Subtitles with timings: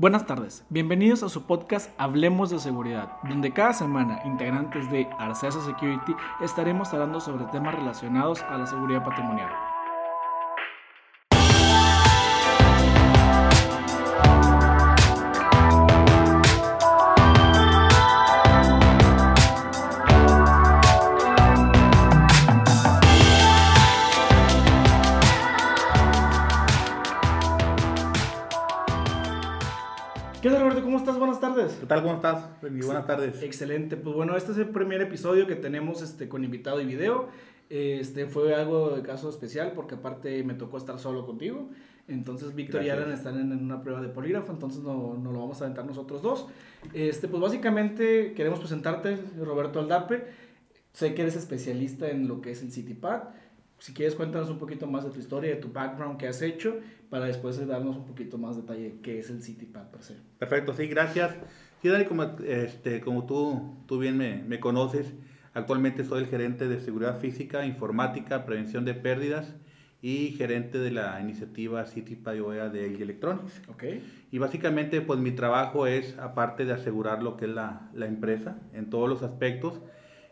[0.00, 5.60] Buenas tardes, bienvenidos a su podcast Hablemos de Seguridad, donde cada semana integrantes de Arcesa
[5.60, 9.50] Security estaremos hablando sobre temas relacionados a la seguridad patrimonial.
[31.90, 32.02] Tal?
[32.02, 32.44] ¿Cómo estás?
[32.62, 33.42] Y buenas tardes.
[33.42, 33.96] Excelente.
[33.96, 37.28] Pues bueno, este es el primer episodio que tenemos este, con invitado y video.
[37.68, 41.68] Este fue algo de caso especial porque aparte me tocó estar solo contigo.
[42.06, 42.90] Entonces Víctor y.
[42.90, 45.84] Alan están en, en una prueba de polígrafo, entonces no, no lo vamos a aventar
[45.84, 46.46] nosotros dos.
[46.94, 50.26] Este, pues básicamente queremos presentarte, Roberto Aldape.
[50.92, 53.22] Sé que eres especialista en lo que es el CityPad.
[53.78, 56.76] Si quieres cuéntanos un poquito más de tu historia, de tu background que has hecho,
[57.08, 60.16] para después darnos un poquito más detalle de qué es el CityPad per se.
[60.38, 61.34] Perfecto, sí, gracias.
[61.82, 65.14] Sí, Dani, como, este, como tú, tú bien me, me conoces,
[65.54, 69.54] actualmente soy el gerente de seguridad física, informática, prevención de pérdidas
[70.02, 73.62] y gerente de la iniciativa CityPad OEA de LG Electronics.
[73.68, 73.84] ¿Ok?
[74.30, 78.58] Y básicamente, pues mi trabajo es, aparte de asegurar lo que es la, la empresa
[78.72, 79.80] en todos los aspectos,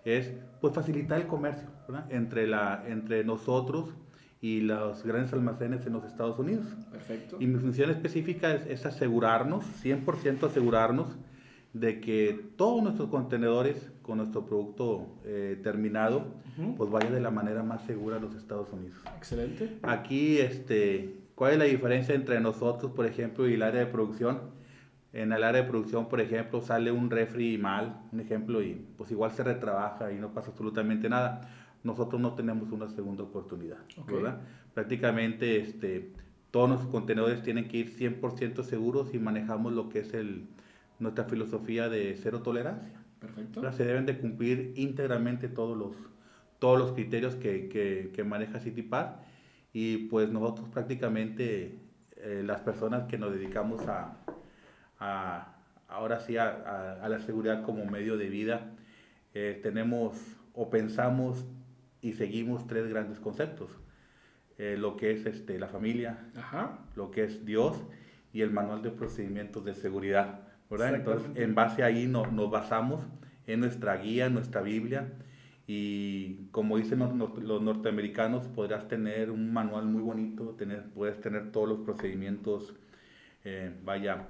[0.04, 2.06] es pues facilitar el comercio ¿verdad?
[2.10, 3.94] Entre, la, entre nosotros
[4.40, 6.66] y los grandes almacenes en los Estados Unidos.
[6.90, 7.36] Perfecto.
[7.40, 11.16] Y mi función específica es, es asegurarnos, 100% asegurarnos,
[11.72, 16.24] de que todos nuestros contenedores con nuestro producto eh, terminado,
[16.58, 16.74] Ujú.
[16.76, 18.96] pues vaya de la manera más segura a los Estados Unidos.
[19.16, 19.78] Excelente.
[19.82, 24.56] Aquí, este, ¿cuál es la diferencia entre nosotros, por ejemplo, y el área de producción?
[25.12, 29.10] En el área de producción, por ejemplo, sale un refri mal, un ejemplo, y pues
[29.10, 31.48] igual se retrabaja y no pasa absolutamente nada.
[31.84, 34.10] Nosotros no tenemos una segunda oportunidad, Ok.
[34.12, 34.40] ¿verdad?
[34.74, 36.12] Prácticamente este,
[36.50, 40.46] todos nuestros contenedores tienen que ir 100% seguros y manejamos lo que es el,
[40.98, 42.94] nuestra filosofía de cero tolerancia.
[43.20, 43.72] Perfecto.
[43.72, 45.94] Se deben de cumplir íntegramente todos los,
[46.58, 49.16] todos los criterios que, que, que maneja CityPad
[49.72, 51.78] y pues nosotros prácticamente
[52.16, 54.16] eh, las personas que nos dedicamos a,
[54.98, 55.54] a-
[55.88, 58.72] ahora sí a, a- a la seguridad como medio de vida
[59.34, 60.16] eh, tenemos
[60.54, 61.44] o pensamos
[62.02, 63.70] y seguimos tres grandes conceptos
[64.60, 66.80] Eh, lo que es este, la familia Ajá.
[66.96, 67.76] lo que es Dios
[68.32, 70.94] y el manual de procedimientos de seguridad, ¿verdad?
[70.94, 73.04] Entonces, en base ahí no- nos basamos
[73.46, 75.12] en nuestra guía, en nuestra Biblia,
[75.66, 81.52] y como dicen los, los norteamericanos, podrás tener un manual muy bonito, tener, puedes tener
[81.52, 82.74] todos los procedimientos,
[83.44, 84.28] eh, vaya,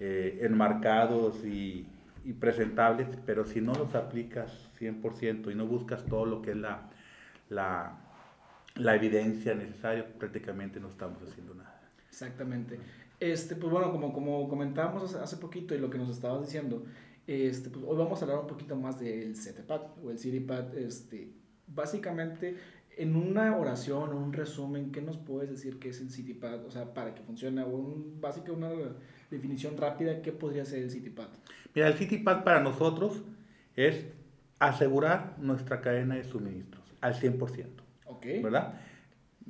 [0.00, 1.86] eh, enmarcados y,
[2.24, 6.56] y presentables, pero si no los aplicas 100% y no buscas todo lo que es
[6.56, 6.90] la,
[7.48, 7.92] la,
[8.76, 11.80] la evidencia necesaria, prácticamente no estamos haciendo nada.
[12.08, 12.78] Exactamente.
[13.20, 16.84] Este, pues bueno, como, como comentábamos hace, poquito y lo que nos estabas diciendo,
[17.26, 20.74] este, pues hoy vamos a hablar un poquito más del CTPAD o el CityPad.
[20.76, 21.30] Este,
[21.66, 22.56] básicamente,
[22.96, 26.64] en una oración o un resumen, ¿qué nos puedes decir que es el CityPad?
[26.64, 28.70] O sea, para que funcione, o un, básica una
[29.30, 31.28] definición rápida, ¿qué podría ser el CityPad?
[31.74, 33.22] Mira, el CityPad para nosotros
[33.76, 34.06] es
[34.58, 37.66] asegurar nuestra cadena de suministros al 100%,
[38.06, 38.26] ¿Ok?
[38.42, 38.80] ¿verdad?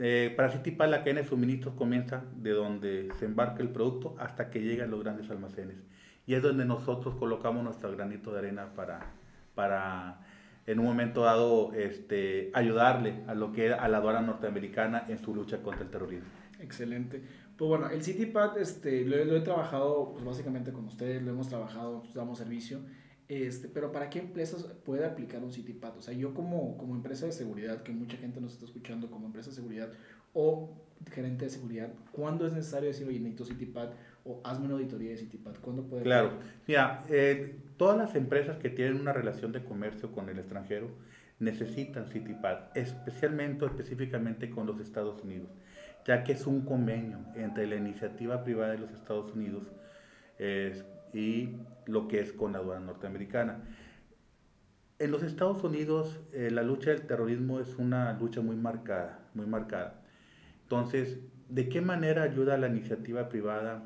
[0.02, 4.48] Eh, para CityPad la cadena de suministros comienza de donde se embarca el producto hasta
[4.48, 5.76] que llega a los grandes almacenes.
[6.26, 9.12] Y es donde nosotros colocamos nuestro granito de arena para,
[9.54, 10.20] para
[10.66, 15.34] en un momento dado, este, ayudarle a lo que a la aduana norteamericana en su
[15.34, 16.28] lucha contra el terrorismo.
[16.60, 17.22] Excelente.
[17.58, 21.48] Pues bueno, el CityPad este, lo, lo he trabajado pues, básicamente con ustedes, lo hemos
[21.48, 22.78] trabajado, pues, damos servicio.
[23.30, 25.96] Este, pero ¿para qué empresas puede aplicar un CityPad?
[25.96, 29.26] O sea, yo como, como empresa de seguridad, que mucha gente nos está escuchando como
[29.26, 29.88] empresa de seguridad
[30.34, 30.76] o
[31.12, 33.90] gerente de seguridad, ¿cuándo es necesario decir, oye, necesito CityPad
[34.24, 35.52] o hazme una auditoría de CityPad?
[35.60, 36.02] ¿Cuándo puede?
[36.02, 36.32] Claro,
[36.66, 40.90] mira, eh, todas las empresas que tienen una relación de comercio con el extranjero
[41.38, 45.50] necesitan CityPad, especialmente o específicamente con los Estados Unidos,
[46.04, 49.68] ya que es un convenio entre la iniciativa privada de los Estados Unidos
[50.40, 53.62] eh, y lo que es con la aduana norteamericana.
[54.98, 59.46] En los Estados Unidos eh, la lucha del terrorismo es una lucha muy marcada, muy
[59.46, 60.02] marcada.
[60.62, 61.18] Entonces,
[61.48, 63.82] ¿de qué manera ayuda la iniciativa privada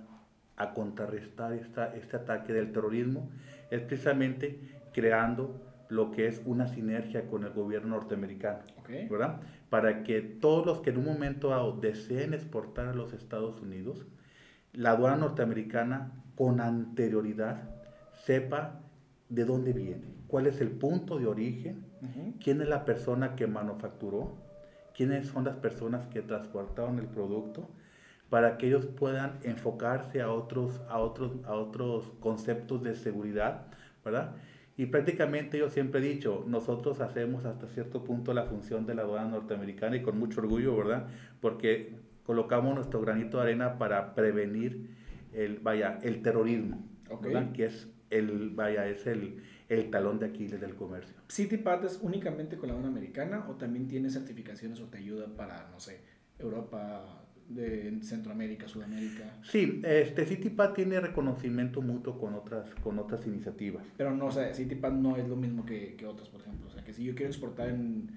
[0.57, 3.31] a contrarrestar esta, este ataque del terrorismo?
[3.71, 4.59] Es precisamente
[4.93, 8.91] creando lo que es una sinergia con el gobierno norteamericano, Ok.
[9.11, 9.41] ¿verdad?
[9.71, 14.07] Para que todos los que en un momento dado deseen exportar a los Estados Unidos,
[14.75, 17.71] la aduana norteamericana con anterioridad
[18.25, 18.81] sepa
[19.29, 21.85] de dónde viene, cuál es el punto de origen,
[22.43, 24.37] quién es la persona que manufacturó,
[24.95, 27.69] quiénes son las personas que transportaron el producto,
[28.31, 33.67] para que ellos puedan enfocarse a otros, a otros, a otros conceptos de seguridad,
[34.05, 34.33] ¿verdad?
[34.77, 39.03] Y prácticamente yo siempre he dicho, nosotros hacemos hasta cierto punto la función de la
[39.03, 41.07] aduana norteamericana y con mucho orgullo, ¿verdad?
[41.41, 41.95] Porque
[42.25, 44.91] colocamos nuestro granito de arena para prevenir
[45.33, 46.87] el, vaya, el terrorismo,
[47.23, 47.53] ¿verdad?
[47.53, 51.15] Que es el, vaya, es el, el talón de Aquiles del comercio.
[51.31, 55.69] ¿CityPath es únicamente con la aduana americana o también tiene certificaciones o te ayuda para,
[55.71, 56.01] no sé,
[56.39, 59.25] Europa, de Centroamérica, Sudamérica.
[59.43, 63.85] Sí, este CityPad tiene reconocimiento mutuo con otras, con otras iniciativas.
[63.97, 66.67] Pero no, o sea, CityPad no es lo mismo que, que otras, por ejemplo.
[66.69, 68.11] O sea, que si yo quiero exportar en,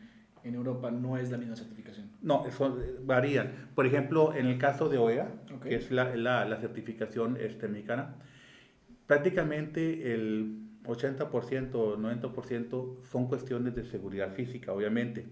[0.47, 2.09] en Europa, no es la misma certificación.
[2.21, 3.69] No, eso varían.
[3.75, 5.29] Por ejemplo, en el caso de OEA,
[5.61, 8.15] que es la, la, la, certificación este, mexicana,
[9.05, 15.25] prácticamente el 80%, 90% son cuestiones de seguridad física, obviamente.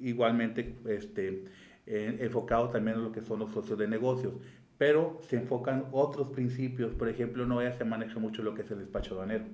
[0.00, 1.44] Igualmente, este,
[1.86, 4.34] eh, enfocado también en lo que son los socios de negocios,
[4.76, 8.70] pero se enfocan otros principios, por ejemplo, no ya se maneja mucho lo que es
[8.72, 9.44] el despacho aduanero,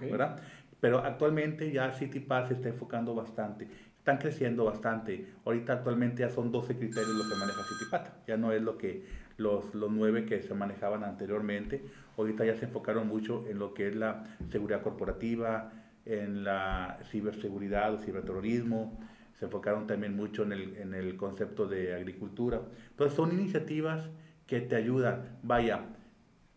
[0.00, 0.40] ¿verdad?
[0.80, 3.68] Pero actualmente ya CityPass se está enfocando bastante,
[4.04, 5.32] están creciendo bastante.
[5.46, 9.06] Ahorita actualmente ya son 12 criterios lo que maneja CityPath, ya no es lo que
[9.38, 11.82] los, los 9 que se manejaban anteriormente.
[12.18, 15.72] Ahorita ya se enfocaron mucho en lo que es la seguridad corporativa,
[16.04, 19.00] en la ciberseguridad o ciberterrorismo,
[19.38, 22.60] se enfocaron también mucho en el, en el concepto de agricultura.
[22.90, 24.10] Entonces son iniciativas
[24.46, 25.80] que te ayudan, vaya,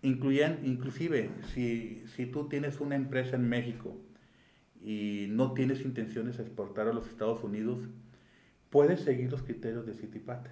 [0.02, 3.96] incluyen, inclusive si, si tú tienes una empresa en México
[4.88, 7.90] y no tienes intenciones de exportar a los Estados Unidos,
[8.70, 10.48] puedes seguir los criterios de CityPat,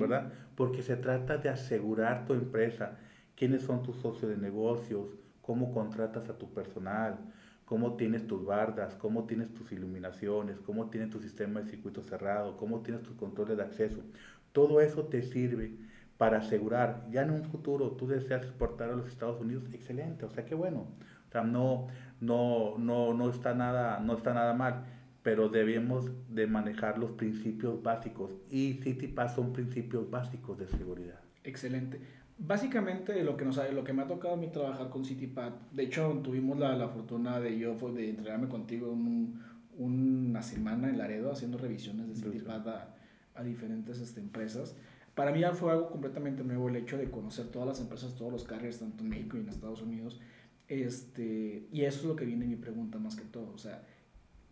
[0.00, 0.32] ¿verdad?
[0.56, 2.98] Porque se trata de asegurar tu empresa,
[3.36, 7.16] quiénes son tus socios de negocios, cómo contratas a tu personal,
[7.64, 12.56] cómo tienes tus bardas, cómo tienes tus iluminaciones, cómo tienes tu sistema de circuito cerrado,
[12.56, 14.02] cómo tienes tus controles de acceso.
[14.50, 15.76] Todo eso te sirve
[16.16, 20.30] para asegurar, ya en un futuro tú deseas exportar a los Estados Unidos, excelente, o
[20.30, 20.88] sea, qué bueno.
[21.28, 21.88] O sea, no,
[22.20, 24.84] no, no, no, está nada, no está nada mal,
[25.22, 31.20] pero debemos de manejar los principios básicos y CityPass son principios básicos de seguridad.
[31.44, 32.00] Excelente.
[32.38, 35.84] Básicamente lo que, nos, lo que me ha tocado a mí trabajar con CityPad, de
[35.84, 39.42] hecho tuvimos la, la fortuna de yo de entregarme contigo un,
[39.78, 42.94] una semana en Laredo haciendo revisiones de CityPad a,
[43.34, 44.76] a, diferentes este, empresas.
[45.14, 48.30] Para mí ya fue algo completamente nuevo el hecho de conocer todas las empresas, todos
[48.30, 50.20] los carriers, tanto en México y en Estados Unidos.
[50.68, 53.52] Este, y eso es lo que viene mi pregunta más que todo.
[53.52, 53.82] O sea,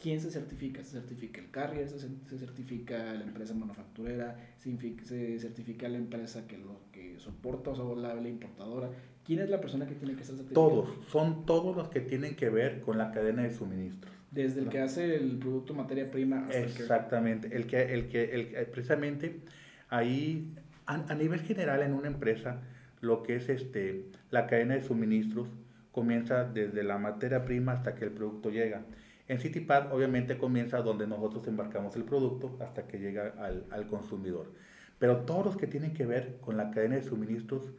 [0.04, 0.84] ¿Quién se certifica?
[0.84, 1.98] Se certifica el carrier, se,
[2.38, 8.28] certifica la empresa manufacturera, se, certifica la empresa que lo que soporta o la, la
[8.28, 8.90] importadora.
[9.24, 10.68] ¿Quién es la persona que tiene que ser certificada?
[10.68, 14.12] Todos, son todos los que tienen que ver con la cadena de suministros.
[14.30, 18.40] Desde el que hace el producto materia prima hasta Exactamente, el que, el que, el,
[18.54, 19.40] eh, precisamente
[19.88, 20.52] ahí
[20.84, 22.60] a, a, nivel general en una empresa
[23.00, 25.48] lo que es este la cadena de suministros
[25.94, 28.82] comienza desde la materia prima hasta que el producto llega.
[29.28, 34.52] En CityPad obviamente comienza donde nosotros embarcamos el producto hasta que llega al, al, consumidor.
[34.98, 37.72] Pero todos los que tienen que ver con la cadena de suministros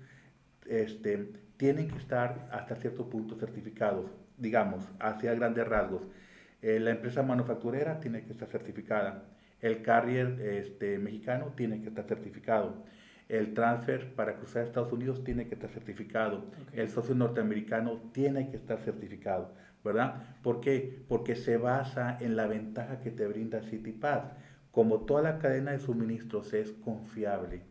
[0.66, 6.04] este, tienen que estar hasta cierto punto certificados, digamos, hacia grandes rasgos.
[6.62, 9.26] Eh, la empresa manufacturera tiene que estar certificada.
[9.62, 12.86] El carrier este, mexicano tiene que estar certificado.
[13.28, 16.46] El transfer para cruzar a Estados Unidos tiene que estar certificado.
[16.74, 19.54] El socio norteamericano tiene que estar certificado.
[19.86, 20.24] ¿verdad?
[20.42, 21.06] ¿Por qué?
[21.08, 24.24] Porque se basa en la ventaja que te brinda CityPad.
[24.72, 27.62] Como toda la cadena de suministros es confiable,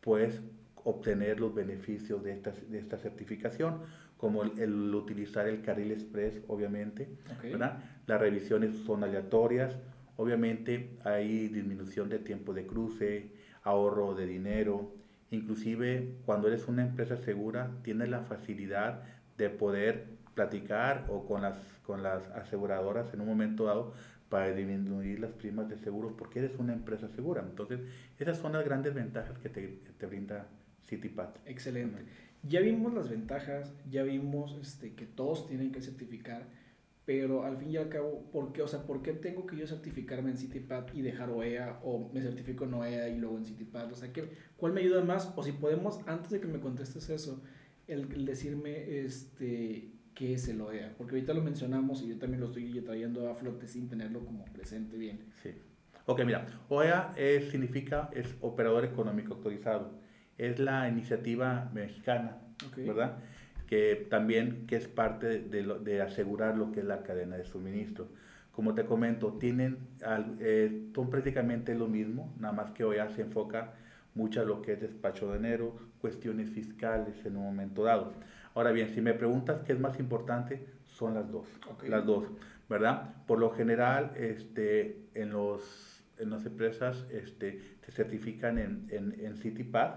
[0.00, 0.40] puedes
[0.84, 3.80] obtener los beneficios de esta, de esta certificación,
[4.16, 7.08] como el, utilizar el carril express, obviamente,
[7.42, 7.82] ¿verdad?
[8.06, 9.76] Las revisiones son aleatorias,
[10.16, 13.32] obviamente hay disminución de tiempo de cruce,
[13.64, 14.92] ahorro de dinero,
[15.34, 19.02] inclusive cuando eres una empresa segura, tienes la facilidad
[19.36, 23.92] de poder platicar o con las, con las aseguradoras en un momento dado
[24.28, 27.42] para disminuir las primas de seguro porque eres una empresa segura.
[27.42, 27.80] Entonces,
[28.18, 30.46] esas son las grandes ventajas que te, te brinda
[30.86, 31.28] CityPad.
[31.46, 31.98] Excelente.
[32.42, 36.46] Ya vimos las ventajas, ya vimos este, que todos tienen que certificar,
[37.06, 39.66] pero al fin y al cabo, ¿por qué, o sea, ¿por qué tengo que yo
[39.66, 43.92] certificarme en CityPad y dejar OEA o me certifico en OEA y luego en CityPad?
[43.92, 45.32] O sea, ¿qué, ¿cuál me ayuda más?
[45.36, 47.42] O si podemos, antes de que me contestes eso,
[47.86, 52.40] el, el decirme, este, qué es el OEA, porque ahorita lo mencionamos y yo también
[52.40, 55.20] lo estoy trayendo a flote sin tenerlo como presente bien.
[55.42, 55.50] Sí.
[56.06, 59.92] Ok, mira, OEA es, significa es Operador Económico Autorizado.
[60.36, 62.38] Es la iniciativa mexicana,
[62.76, 63.18] ¿verdad?
[63.66, 68.08] Que también que es parte de, de, asegurar lo que es la cadena de suministro.
[68.52, 69.78] Como te comento, tienen,
[70.38, 73.72] eh, son prácticamente lo mismo, nada más que OEA se enfoca
[74.14, 78.12] mucha lo que es despacho de enero, cuestiones fiscales en un momento dado.
[78.54, 81.48] Ahora bien, si me preguntas qué es más importante, son las dos,
[81.88, 82.26] las dos,
[82.68, 83.14] ¿verdad?
[83.26, 89.36] Por lo general, este, en, los, en las empresas este, se certifican en, en, en
[89.36, 89.94] CityPad.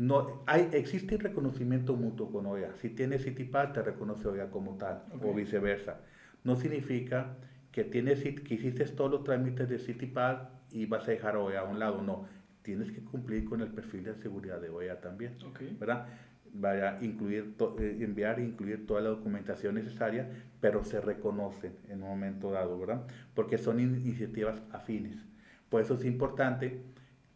[0.00, 2.74] No, hay, existe reconocimiento mutuo con OEA.
[2.76, 6.00] Si tienes CityPad, te reconoce OEA como tal, o viceversa.
[6.42, 7.36] No significa
[7.70, 10.38] que, tienes, que hiciste todos los trámites de CityPad
[10.70, 12.00] y vas a dejar OEA a un lado.
[12.00, 12.24] No,
[12.62, 15.36] tienes que cumplir con el perfil de seguridad de OEA también,
[15.78, 16.06] ¿verdad?
[16.50, 20.30] Vaya a incluir eh, enviar e incluir toda la documentación necesaria,
[20.62, 23.06] pero se reconocen en un momento dado, ¿verdad?
[23.34, 25.26] Porque son iniciativas afines.
[25.68, 26.80] Por eso es importante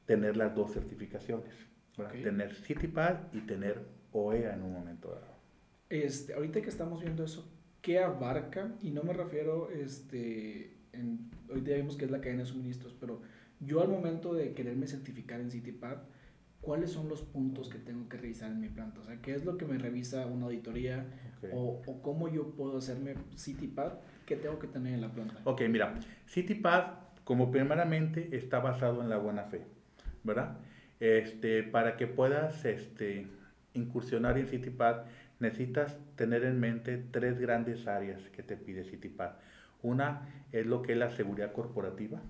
[0.06, 1.52] tener las dos certificaciones,
[2.22, 3.80] tener CityPad y tener
[4.12, 5.34] OEA en un momento dado.
[5.90, 7.48] Este, ahorita que estamos viendo eso,
[7.82, 8.72] ¿qué abarca?
[8.82, 12.94] Y no me refiero, este, en, ahorita ya vimos que es la cadena de suministros,
[12.98, 13.20] pero
[13.60, 15.98] yo al momento de quererme certificar en CityPad,
[16.60, 19.00] ¿cuáles son los puntos que tengo que revisar en mi planta?
[19.00, 21.06] O sea, ¿qué es lo que me revisa una auditoría?
[21.52, 23.92] O, o, cómo yo puedo hacerme CityPad?
[24.24, 25.40] ¿Qué tengo que tener en la planta?
[25.44, 25.94] Ok, mira,
[26.26, 29.66] CityPad, como primeramente, está basado en la buena fe,
[30.22, 30.56] ¿verdad?
[31.00, 33.26] Este, para que puedas este,
[33.74, 35.04] incursionar en CityPad,
[35.40, 39.32] necesitas tener en mente tres grandes áreas que te pide CityPad.
[39.82, 42.22] Una es lo que es la seguridad corporativa,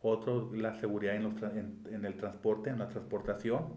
[0.00, 3.74] otro la seguridad en, en, el transporte, en la transportación,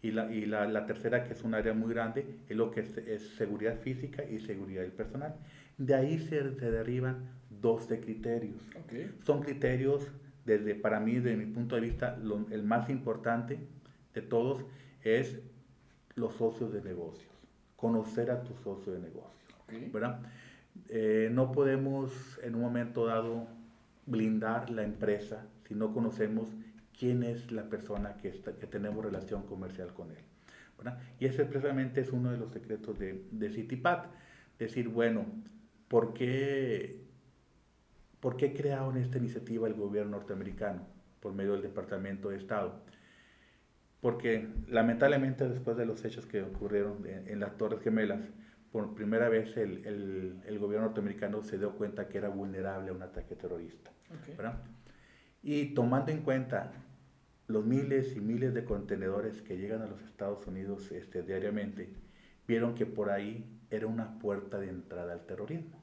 [0.00, 2.80] y, la, y la, la, tercera, que es un área muy grande, es lo que
[2.80, 5.34] es, seguridad física y seguridad del personal.
[5.76, 7.28] De ahí se, derivan
[7.60, 8.62] 12 criterios.
[9.24, 10.06] Son criterios,
[10.48, 12.18] desde, para mí, desde mi punto de vista,
[12.50, 13.58] el más importante
[14.14, 14.64] de todos
[15.02, 15.38] es
[16.14, 17.30] los socios de negocios,
[17.76, 19.34] conocer a tu socio de negocios.
[19.92, 20.20] ¿verdad?
[20.88, 23.46] Eh, no podemos en un momento dado
[24.06, 26.48] blindar la empresa si no conocemos
[26.98, 30.24] quién es la persona que, que tenemos relación comercial con él.
[31.18, 34.04] Y ese precisamente es uno de los secretos de, de CityPad.
[34.58, 35.26] Decir, bueno,
[35.88, 37.00] ¿por qué,
[38.20, 40.86] ¿por qué crearon esta iniciativa el gobierno norteamericano
[41.20, 42.80] por medio del Departamento de Estado?
[44.00, 48.20] Porque lamentablemente después de los hechos que ocurrieron en, las Torres Gemelas,
[48.70, 52.92] por primera vez el, el, el, gobierno norteamericano se dio cuenta que era vulnerable a
[52.92, 53.90] un ataque terrorista.
[55.42, 56.72] Y tomando en cuenta
[57.48, 61.88] los miles y miles de contenedores que llegan a los Estados Unidos este, diariamente,
[62.46, 65.77] vieron que por ahí era una puerta de entrada al terrorismo.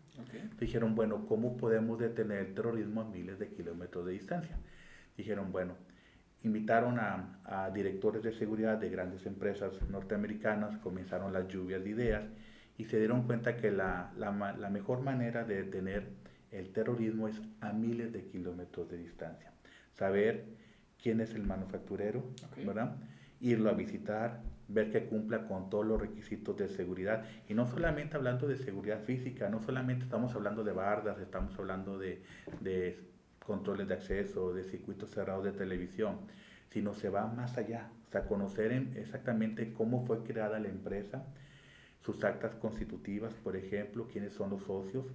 [0.60, 4.58] Dijeron, bueno, ¿cómo podemos detener el terrorismo a miles de kilómetros de distancia?
[5.18, 5.76] Dijeron, bueno,
[6.44, 12.24] invitaron a, a, directores de seguridad de grandes empresas norteamericanas, comenzaron las lluvias de ideas
[12.78, 16.10] y se dieron cuenta que la, la, la mejor manera de detener
[16.52, 19.52] el terrorismo es a miles de kilómetros de distancia.
[19.94, 20.46] Saber
[21.02, 22.24] quién es el manufacturero,
[22.66, 22.96] ¿verdad?
[23.40, 27.26] Irlo a visitar, ver que cumpla con todos los requisitos de seguridad.
[27.48, 31.98] Y no solamente hablando de seguridad física, no solamente estamos hablando de bardas, estamos hablando
[31.98, 32.22] de,
[32.62, 33.00] de
[33.46, 36.18] controles de acceso, de circuitos cerrados de televisión,
[36.70, 41.26] sino se va más allá, o sea, conocer exactamente cómo fue creada la empresa,
[42.02, 45.06] sus actas constitutivas, por ejemplo, quiénes son los socios,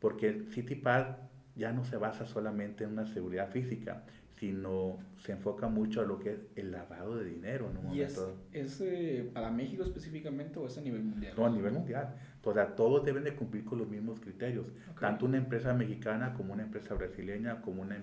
[0.00, 1.16] porque CityPad
[1.56, 4.04] ya no se basa solamente en una seguridad física,
[4.38, 7.70] sino se enfoca mucho a lo que es el lavado de dinero.
[7.72, 7.94] ¿no?
[7.94, 8.20] ¿Y es,
[8.52, 11.34] es eh, para México específicamente o es a nivel mundial?
[11.36, 12.14] No, a nivel mundial.
[12.44, 14.66] O sea, todos deben de cumplir con los mismos criterios.
[14.98, 18.02] Tanto una empresa mexicana como una empresa brasileña, como una,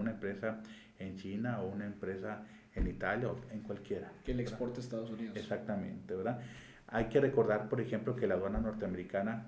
[0.00, 0.62] una empresa
[0.98, 2.42] en China o una empresa
[2.74, 4.10] en Italia o en cualquiera.
[4.24, 5.36] Que le exporte a Estados Unidos.
[5.36, 6.40] Exactamente, ¿verdad?
[6.88, 9.46] Hay que recordar, por ejemplo, que la aduana norteamericana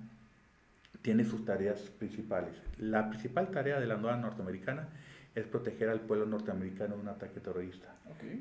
[1.01, 2.55] tiene sus tareas principales.
[2.79, 4.89] La principal tarea de la aduana norteamericana
[5.35, 7.97] es proteger al pueblo norteamericano de un ataque terrorista,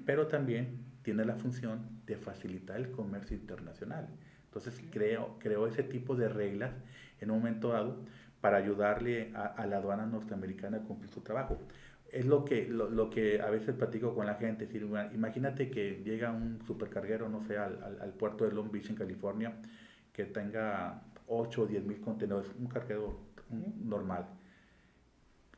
[0.06, 4.08] pero también tiene la función de facilitar el comercio internacional.
[4.46, 6.72] Entonces creo, creó ese tipo de reglas
[7.20, 8.04] en un momento dado
[8.42, 11.58] para ayudarle a, la aduana norteamericana a cumplir su trabajo.
[12.12, 14.68] Es lo que, lo, que a veces platico con la gente.
[14.68, 18.90] decir, imagínate que llega un supercarguero, no sé, al, al, al puerto de Long Beach
[18.90, 19.54] en California,
[20.12, 23.18] que tenga 8 o 10 mil contenedores, un carguero
[23.84, 24.28] normal.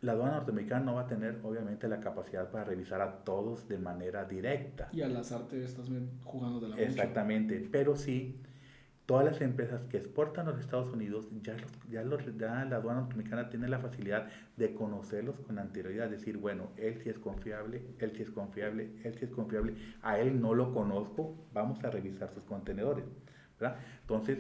[0.06, 3.80] La aduana norteamericana no va a tener, obviamente, la capacidad para revisar a todos de
[3.80, 4.88] manera directa.
[4.94, 5.90] Y al azar te estás
[6.24, 8.40] jugando de la Exactamente, pero sí,
[9.08, 11.56] todas las empresas que exportan a los Estados Unidos, ya,
[11.90, 12.04] ya,
[12.38, 17.10] ya la aduana norteamericana tiene la facilidad de conocerlos con anterioridad, decir, bueno, él sí
[17.10, 21.36] es confiable, él sí es confiable, él sí es confiable, a él no lo conozco,
[21.52, 23.06] vamos a revisar sus contenedores.
[23.60, 23.80] ¿verdad?
[24.02, 24.40] Entonces,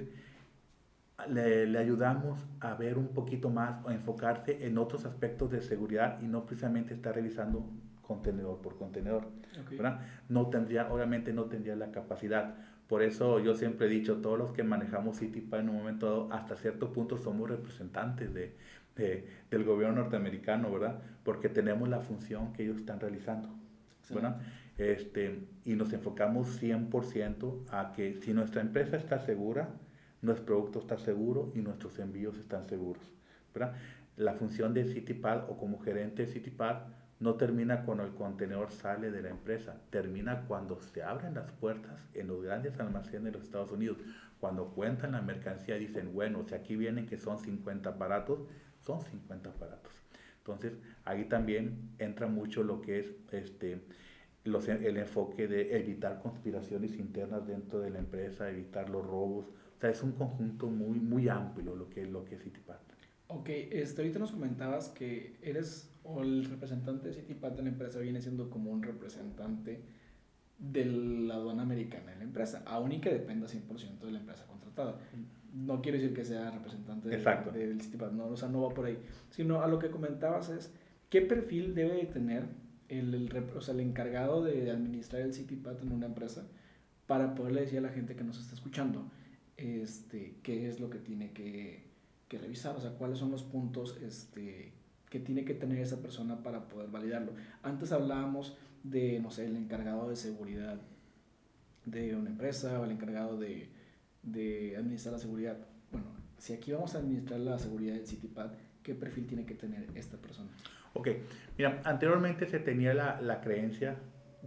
[1.27, 6.27] le, ayudamos a ver un poquito más o enfocarse en otros aspectos de seguridad y
[6.27, 7.69] no precisamente estar revisando
[8.01, 9.27] contenedor por contenedor.
[10.29, 12.55] No tendría, obviamente no tendría la capacidad.
[12.87, 16.33] Por eso yo siempre he dicho, todos los que manejamos CityPad en un momento dado,
[16.33, 18.55] hasta cierto punto somos representantes de,
[18.95, 20.99] de, del gobierno norteamericano, ¿verdad?
[21.23, 23.49] Porque tenemos la función que ellos están realizando,
[24.09, 24.39] ¿verdad?
[24.77, 29.69] Este, y nos enfocamos 100% a que si nuestra empresa está segura,
[30.25, 33.03] nuestro producto está seguro y nuestros envíos están seguros,
[33.53, 33.75] ¿verdad?
[34.17, 36.83] La función de CityPad o como gerente de CityPad
[37.19, 41.99] no termina cuando el contenedor sale de la empresa, termina cuando se abren las puertas
[42.13, 43.97] en los grandes almacenes de los Estados Unidos.
[44.39, 48.39] Cuando cuentan la mercancía dicen, bueno, si aquí vienen que son 50 aparatos,
[48.81, 49.93] son 50 aparatos.
[50.39, 50.73] Entonces,
[51.05, 53.81] ahí también entra mucho lo que es este,
[54.43, 59.47] el enfoque de evitar conspiraciones internas dentro de la empresa, evitar los robos.
[59.85, 62.77] Sea, es un conjunto muy, muy amplio lo que, lo que es CityPad.
[63.27, 67.99] Ok, este, ahorita nos comentabas que eres o el representante de CityPad de la empresa
[67.99, 69.81] viene siendo como un representante
[70.57, 74.45] de la aduana americana en la empresa, aún y que dependa 100% de la empresa
[74.47, 74.97] contratada.
[75.53, 78.85] No quiero decir que sea representante de, del CityPad, no, o sea, no va por
[78.85, 78.97] ahí,
[79.29, 80.73] sino a lo que comentabas es
[81.09, 82.45] qué perfil debe de tener
[82.89, 86.47] el, el, o sea, el encargado de administrar el CityPad en una empresa
[87.07, 89.11] para poderle decir a la gente que nos está escuchando
[89.57, 91.83] este, qué es lo que tiene que,
[92.27, 94.73] que revisar, o sea, cuáles son los puntos este,
[95.09, 97.33] que tiene que tener esa persona para poder validarlo.
[97.63, 100.79] Antes hablábamos de, no sé, el encargado de seguridad
[101.85, 103.69] de una empresa o el encargado de,
[104.23, 105.57] de administrar la seguridad.
[105.91, 106.07] Bueno,
[106.37, 108.51] si aquí vamos a administrar la seguridad del CityPad,
[108.83, 110.49] ¿qué perfil tiene que tener esta persona?
[110.93, 111.09] Ok,
[111.57, 113.97] mira, anteriormente se tenía la, la creencia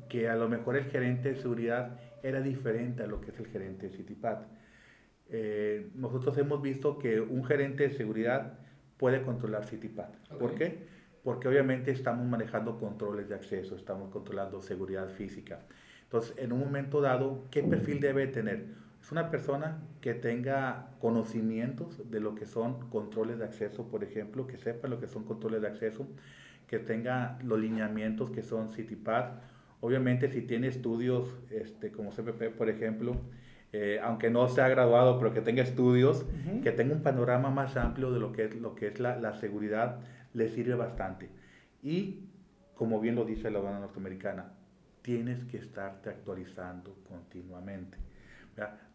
[0.09, 3.47] que a lo mejor el gerente de seguridad era diferente a lo que es el
[3.47, 4.39] gerente de CityPad.
[5.31, 8.59] Eh, nosotros hemos visto que un gerente de seguridad
[8.97, 10.09] puede controlar CityPad.
[10.39, 10.87] ¿Por qué?
[11.23, 15.61] Porque obviamente estamos manejando controles de acceso, estamos controlando seguridad física.
[16.05, 18.67] Entonces, en un momento dado, ¿qué perfil debe tener?
[19.01, 24.47] Es una persona que tenga conocimientos de lo que son controles de acceso, por ejemplo,
[24.47, 26.09] que sepa lo que son controles de acceso,
[26.67, 29.33] que tenga los lineamientos que son CityPad.
[29.81, 33.17] Obviamente, si tiene estudios este, como CPP, por ejemplo,
[33.73, 36.25] eh, aunque no sea graduado, pero que tenga estudios,
[36.63, 39.35] que tenga un panorama más amplio de lo que es, lo que es la, la,
[39.35, 40.01] seguridad,
[40.33, 41.29] le sirve bastante.
[41.83, 42.25] Y,
[42.75, 44.53] como bien lo dice la aduana norteamericana,
[45.03, 47.99] tienes que estarte actualizando continuamente.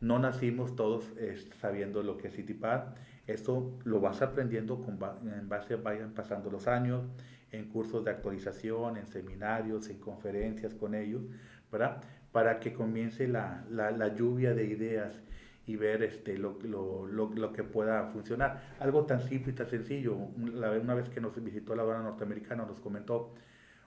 [0.02, 2.96] No nacimos todos eh, sabiendo lo que es CityPad,
[3.28, 5.00] esto lo vas aprendiendo con,
[5.34, 7.04] en base a vayan pasando los años,
[7.52, 11.24] en cursos de actualización, en seminarios, en conferencias con ellos,
[11.72, 12.02] ¿verdad?
[12.34, 15.14] Para que comience la, la, la lluvia de ideas
[15.66, 18.76] y ver este, lo, lo, lo, que pueda funcionar.
[18.80, 20.16] Algo tan simple y tan sencillo.
[20.16, 23.34] Una vez que nos visitó la aduana norteamericana nos comentó,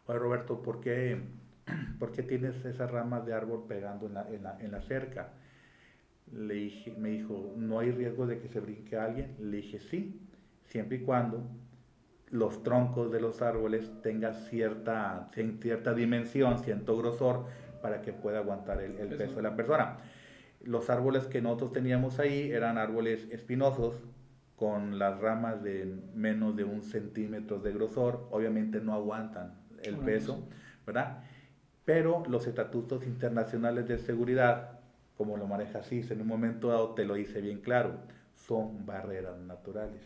[0.07, 1.21] oye Roberto, ¿por qué,
[1.99, 5.33] ¿por qué tienes esas ramas de árbol pegando en la, en la, en la cerca?
[6.33, 9.37] Le dije, me dijo, ¿no hay riesgo de que se brinque alguien?
[9.39, 10.21] Le dije, sí,
[10.65, 11.43] siempre y cuando
[12.31, 15.31] los troncos de los árboles tengan cierta,
[15.61, 17.47] cierta dimensión, cierto grosor,
[17.87, 19.99] para que pueda aguantar el, peso de la persona.
[20.65, 23.95] Los árboles que nosotros teníamos ahí eran árboles espinosos
[24.57, 30.49] con las ramas de menos de un centímetro de grosor, obviamente no aguantan el peso,
[30.85, 31.23] ¿verdad?
[31.85, 34.81] Pero los estatutos internacionales de seguridad,
[35.17, 38.01] como lo maneja CIS en un momento dado, te lo dice bien claro,
[38.35, 40.03] son barreras naturales.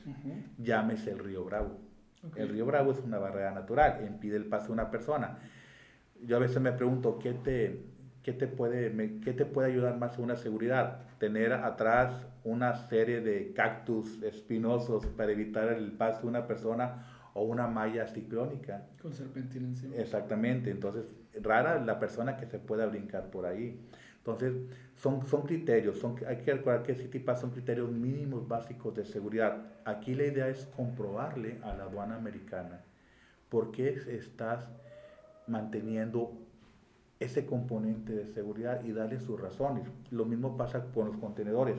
[0.59, 1.79] Llámese el río Bravo.
[2.37, 5.39] El río Bravo es una barrera natural, impide el paso de una persona
[6.27, 7.83] yo a veces me pregunto, ¿qué te,
[8.23, 11.03] qué te, puede, qué te puede ayudar más a una seguridad?
[11.19, 17.43] Tener atrás una serie de cactus espinosos para evitar el paso de una persona o
[17.43, 18.87] una malla ciclónica.
[19.01, 19.97] Con serpentina encima.
[19.97, 21.05] Exactamente, entonces
[21.41, 23.81] rara la persona que se pueda brincar por ahí.
[24.19, 24.55] Entonces,
[24.97, 29.63] son, son criterios, son, hay que recordar que CityPass son criterios mínimos básicos de seguridad.
[29.87, 32.83] Aquí la idea es comprobarle a la aduana americana
[33.49, 34.69] por qué estás
[35.51, 36.33] manteniendo
[37.19, 39.87] ese componente de seguridad y darle sus razones.
[40.11, 41.77] Lo mismo pasa con los contenedores.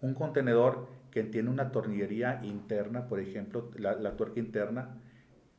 [0.00, 4.96] Un contenedor que tiene una tornillería interna, por ejemplo, la, tuerca interna,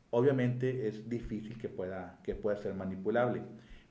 [0.09, 3.41] obviamente es difícil que pueda, que pueda ser manipulable.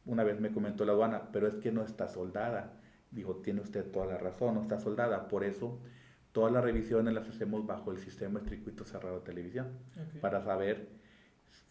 [0.04, 2.72] Una vez me comentó la aduana, pero es que no está soldada.
[3.10, 5.28] Dijo, tiene usted toda la razón, no está soldada.
[5.28, 5.80] Por eso
[6.32, 9.68] todas las revisiones las hacemos bajo el sistema de circuito cerrado de televisión,
[10.20, 10.86] para saber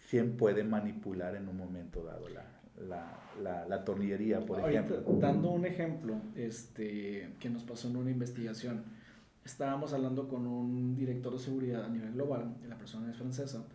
[0.10, 5.02] quién puede manipular en un momento dado la, la, tornillería, por ejemplo.
[5.20, 8.84] Dando un ejemplo este, que nos pasó en una investigación,
[9.44, 13.66] estábamos hablando con un director de seguridad a nivel global, la persona es francesa,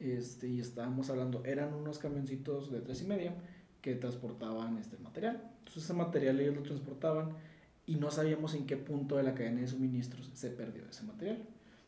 [0.00, 3.34] este, y estábamos hablando, eran unos camioncitos de tres y media
[3.80, 5.42] que transportaban este material.
[5.58, 7.30] Entonces ese material ellos lo transportaban
[7.86, 11.38] y no sabíamos en qué punto de la cadena de suministros se perdió ese material.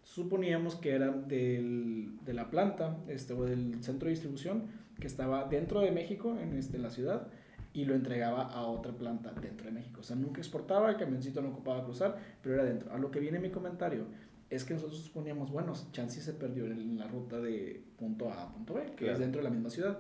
[0.05, 4.65] Suponíamos que era del, de la planta este, o del centro de distribución
[5.01, 7.29] que estaba dentro de México, en este, la ciudad,
[7.73, 10.01] y lo entregaba a otra planta dentro de México.
[10.01, 12.93] O sea, nunca exportaba, el camioncito no ocupaba cruzar, pero era dentro.
[12.93, 14.07] A lo que viene mi comentario
[14.49, 18.53] es que nosotros suponíamos, bueno, Chansey se perdió en la ruta de punto A a
[18.53, 19.99] punto B, que es dentro de la misma ciudad.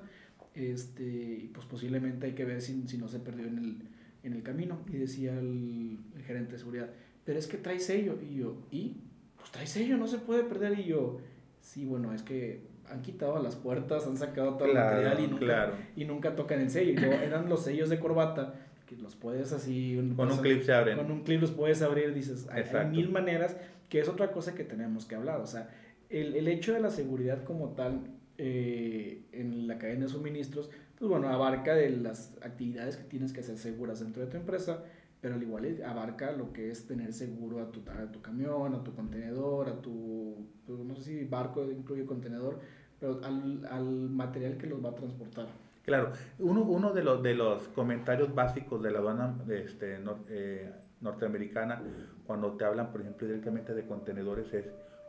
[0.54, 3.82] Este, y pues posiblemente hay que ver si, si no se perdió en el,
[4.22, 4.78] en el camino.
[4.86, 6.90] Y decía el, gerente de seguridad,
[7.24, 8.18] pero es que trae sello.
[8.22, 8.98] Y yo, ¿y?
[9.44, 10.78] Pues trae sello, no se puede perder.
[10.78, 11.18] Y yo,
[11.60, 15.72] sí, bueno, es que han quitado las puertas, han sacado todo el material y nunca,
[15.96, 16.98] y nunca tocan el sello.
[16.98, 18.54] Y eran los sellos de corbata
[18.86, 20.00] que los puedes así...
[20.16, 20.96] Con un clip se abren.
[20.96, 23.54] Con un clip los puedes abrir, dices, hay, mil maneras,
[23.90, 25.42] que es otra cosa que tenemos que hablar.
[25.42, 25.68] O sea,
[26.08, 28.00] el, el hecho de la seguridad como tal
[28.38, 33.40] eh, en la cadena de suministros, pues bueno, abarca de las actividades que tienes que
[33.40, 34.84] hacer seguras dentro de tu empresa,
[35.24, 38.84] pero al igual abarca lo que es tener seguro a tu, a tu camión, a
[38.84, 42.58] tu contenedor, a tu, pues no sé si barco incluye contenedor,
[43.00, 45.46] pero al, al material que los va a transportar.
[45.82, 51.82] Claro, uno, uno de, los, de los comentarios básicos de la aduana este, eh, norteamericana,
[52.26, 54.66] cuando te hablan, por ejemplo, directamente de contenedores, es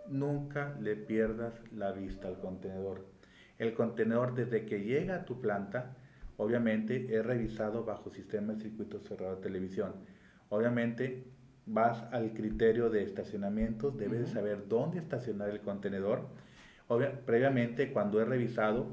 [0.07, 3.05] nunca le pierdas la vista al contenedor.
[3.57, 5.97] El contenedor desde que llega a tu planta,
[6.37, 9.93] obviamente es revisado bajo sistema de circuito cerrado de televisión.
[10.49, 11.25] Obviamente
[11.65, 16.27] vas al criterio de estacionamiento, debes de saber dónde estacionar el contenedor.
[17.25, 18.87] previamente, cuando es revisado,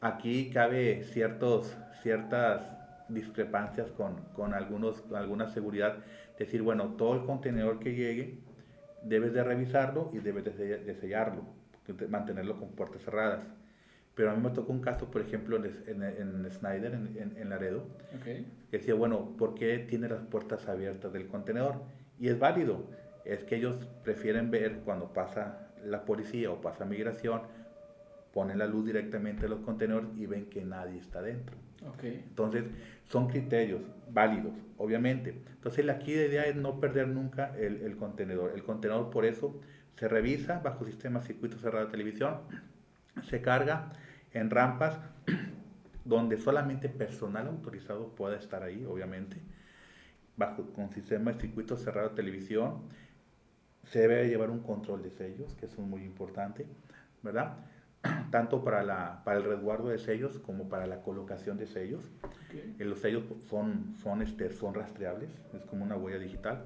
[0.00, 2.62] aquí cabe ciertos, ciertas
[3.08, 5.98] discrepancias con, con, algunos, con alguna seguridad.
[6.38, 8.38] Decir, bueno, todo el contenedor que llegue,
[9.02, 11.44] debes de revisarlo y debes de sellarlo,
[12.08, 13.46] mantenerlo con puertas cerradas.
[14.14, 17.84] Pero a mí me tocó un caso, por ejemplo, en, en, Snyder, en, en Laredo,
[18.22, 21.82] que decía, bueno, ¿por qué tiene las puertas abiertas del contenedor?
[22.20, 22.88] Y es válido,
[23.24, 27.42] es que ellos prefieren ver cuando pasa la policía o pasa migración,
[28.32, 31.56] ponen la luz directamente a los contenedores y ven que nadie está dentro.
[31.94, 32.24] Okay.
[32.28, 32.64] Entonces,
[33.04, 35.42] son criterios válidos, obviamente.
[35.54, 38.52] Entonces, aquí la idea es no perder nunca el, el contenedor.
[38.54, 39.60] El contenedor, por eso,
[39.96, 42.38] se revisa bajo sistema circuito cerrado de televisión,
[43.22, 43.92] se carga
[44.34, 44.98] en rampas
[46.04, 49.38] donde solamente personal autorizado pueda estar ahí, obviamente,
[50.36, 52.82] bajo con sistema de circuito cerrado de televisión.
[53.84, 56.66] Se debe llevar un control de sellos, que es muy importante,
[57.22, 57.56] ¿verdad?
[58.30, 62.10] Tanto para, la, para el resguardo de sellos como para la colocación de sellos.
[62.52, 66.64] Eh, los sellos son, son, este, son rastreables, es como una huella digital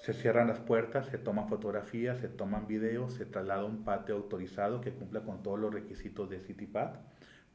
[0.00, 4.14] se cierran las puertas, se toman fotografías, se toman videos, se traslada a un patio
[4.14, 6.90] autorizado que cumpla con todos los requisitos de CityPad,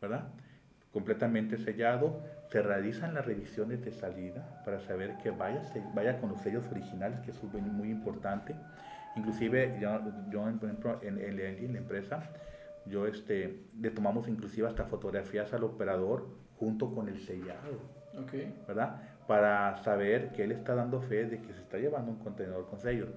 [0.02, 0.28] ¿verdad?
[0.92, 2.22] Completamente sellado.
[2.52, 5.64] Se realizan las revisiones de salida para saber que vaya,
[5.96, 8.56] vaya con los sellos originales, que es muy importante.
[9.16, 12.30] Inclusive, yo, yo por ejemplo, en, en, la empresa,
[12.86, 16.28] yo este, le tomamos inclusive hasta fotografías al operador
[16.58, 17.80] junto con el sellado,
[18.22, 18.54] okay.
[18.68, 19.02] ¿verdad?
[19.28, 22.80] Para saber que él está dando fe de que se está llevando un contenedor con
[22.80, 23.10] sellos.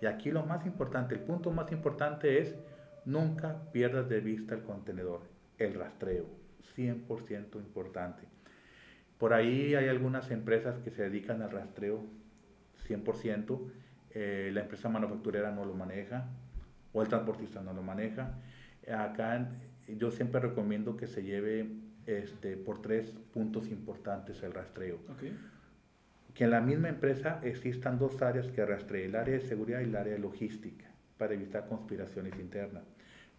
[0.00, 2.56] Y aquí lo más importante, el punto más importante es
[3.04, 5.22] nunca pierdas de vista el contenedor,
[5.58, 6.26] el rastreo,
[6.76, 8.22] 100% importante.
[9.18, 12.04] Por ahí hay algunas empresas que se dedican al rastreo
[12.88, 13.70] 100%,
[14.10, 16.28] eh, la empresa manufacturera no lo maneja
[16.92, 18.38] o el transportista no lo maneja.
[18.92, 19.48] Acá
[19.86, 21.70] yo siempre recomiendo que se lleve
[22.06, 24.98] este, por tres puntos importantes el rastreo.
[26.34, 29.84] Que en la misma empresa existan dos áreas que rastreen, el área de seguridad y
[29.84, 30.86] el área de logística,
[31.18, 32.84] para evitar conspiraciones internas.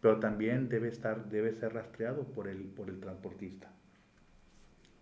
[0.02, 3.72] Pero también debe, estar, debe ser rastreado por el, por el transportista.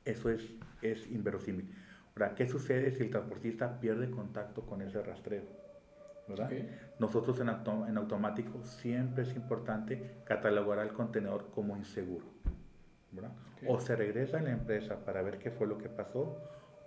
[0.05, 0.47] Eso es,
[0.81, 1.69] es inverosímil.
[2.15, 5.61] Ahora, ¿qué sucede si el transportista pierde contacto con ese rastreo?
[6.99, 12.25] Nosotros en, en automático siempre es importante catalogar el contenedor como inseguro.
[13.67, 16.37] O se regresa a la empresa para ver qué fue lo que pasó,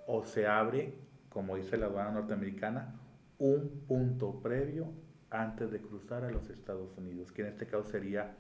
[0.07, 0.95] o se abre,
[1.29, 2.95] como dice la aduana norteamericana,
[3.39, 4.93] un punto previo
[5.31, 8.37] antes de cruzar a los Estados Unidos, que en este caso sería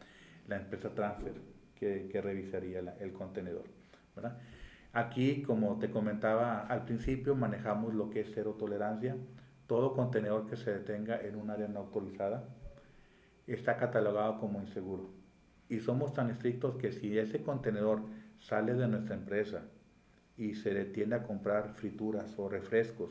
[0.46, 1.34] la empresa Transfer
[1.74, 3.64] que, que revisaría el contenedor.
[4.92, 9.16] Aquí, como te comentaba al principio, manejamos lo que es cero tolerancia.
[9.66, 12.44] Todo contenedor que se detenga en un área no autorizada
[13.46, 15.23] está catalogado como inseguro.
[15.74, 18.02] Y somos tan estrictos que si ese contenedor
[18.38, 19.62] sale de nuestra empresa
[20.36, 23.10] y se detiene a comprar frituras o refrescos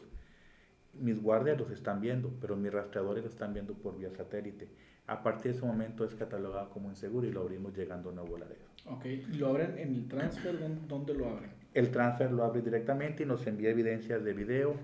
[0.94, 4.68] mis guardias los están viendo, pero mis rastreadores lo están viendo por vía satélite.
[5.08, 8.38] A partir de ese momento es catalogado como inseguro y lo abrimos llegando a Nuevo
[8.38, 8.66] Laredo.
[8.86, 9.06] Ok,
[9.38, 10.56] ¿lo abren en el transfer?
[10.88, 11.52] ¿Dónde lo abren?
[11.74, 14.76] El transfer lo abre directamente y nos envía evidencias de video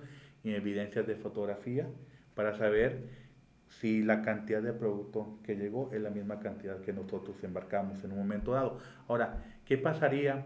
[0.44, 1.88] y evidencias de fotografía
[2.34, 3.29] para saber
[3.70, 8.12] si la cantidad de producto que llegó es la misma cantidad que nosotros embarcamos en
[8.12, 8.80] un momento dado.
[9.08, 10.46] Ahora, ¿qué pasaría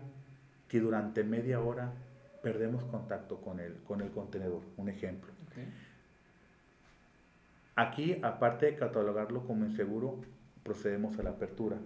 [0.68, 1.94] si durante media hora
[2.42, 4.62] perdemos contacto con el, con el contenedor?
[4.78, 5.32] Un ejemplo.
[7.76, 10.20] Aquí, aparte de catalogarlo como inseguro,
[10.64, 11.78] procedemos a la apertura.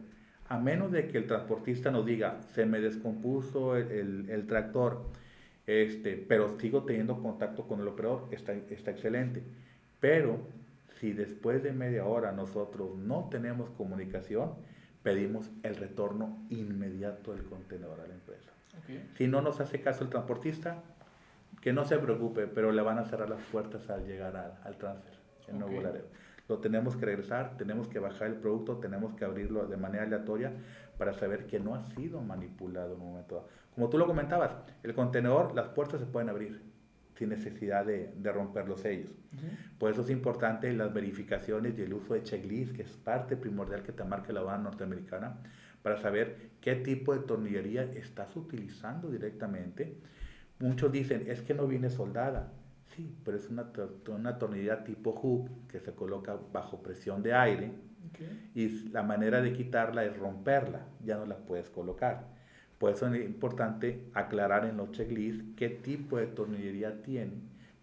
[0.49, 5.05] A menos de que el transportista nos diga, se me descompuso el, el, tractor,
[5.65, 9.43] este, pero sigo teniendo contacto con el operador, está, está excelente.
[9.99, 10.39] Pero
[10.99, 14.53] si después de media hora nosotros no tenemos comunicación,
[15.03, 18.51] pedimos el retorno inmediato del contenedor a la empresa.
[19.15, 20.83] Si no nos hace caso el transportista,
[21.61, 25.13] que no se preocupe, pero le van a cerrar las puertas al llegar al, transfer
[25.47, 26.05] en Nuevo Laredo.
[26.47, 30.53] Lo tenemos que regresar, tenemos que bajar el producto, tenemos que abrirlo de manera aleatoria
[30.97, 33.47] para saber que no ha sido manipulado en un momento dado.
[33.73, 36.61] Como tú lo comentabas, el contenedor, las puertas se pueden abrir
[37.17, 39.11] sin necesidad de, romper los sellos.
[39.77, 43.83] Por eso es importante las verificaciones y el uso de checklist, que es parte primordial
[43.83, 45.37] que te marca la aduana norteamericana,
[45.81, 49.97] para saber qué tipo de tornillería estás utilizando directamente.
[50.59, 52.51] Muchos dicen, es que no viene soldada.
[52.95, 53.71] Sí, pero es una,
[54.07, 57.71] una tornillería tipo hook que se coloca bajo presión de aire
[58.55, 62.36] y la manera de quitarla es romperla, ya no la puedes colocar.
[62.77, 67.33] Por eso es importante aclarar en los checklists qué tipo de tornillería tiene,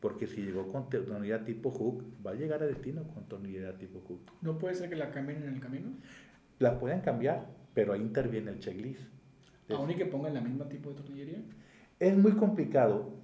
[0.01, 4.01] porque si llegó con tornillería tipo hook, va a llegar a destino con tornillería tipo
[4.07, 4.21] hook.
[4.41, 5.89] ¿No puede ser que la cambien en el camino?
[6.61, 9.03] La pueden cambiar, pero ahí interviene el checklist.
[9.71, 11.39] ¿Aún y que pongan la misma tipo de tornillería?
[11.99, 13.15] Es muy complicado.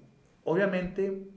[0.42, 1.28] Obviamente,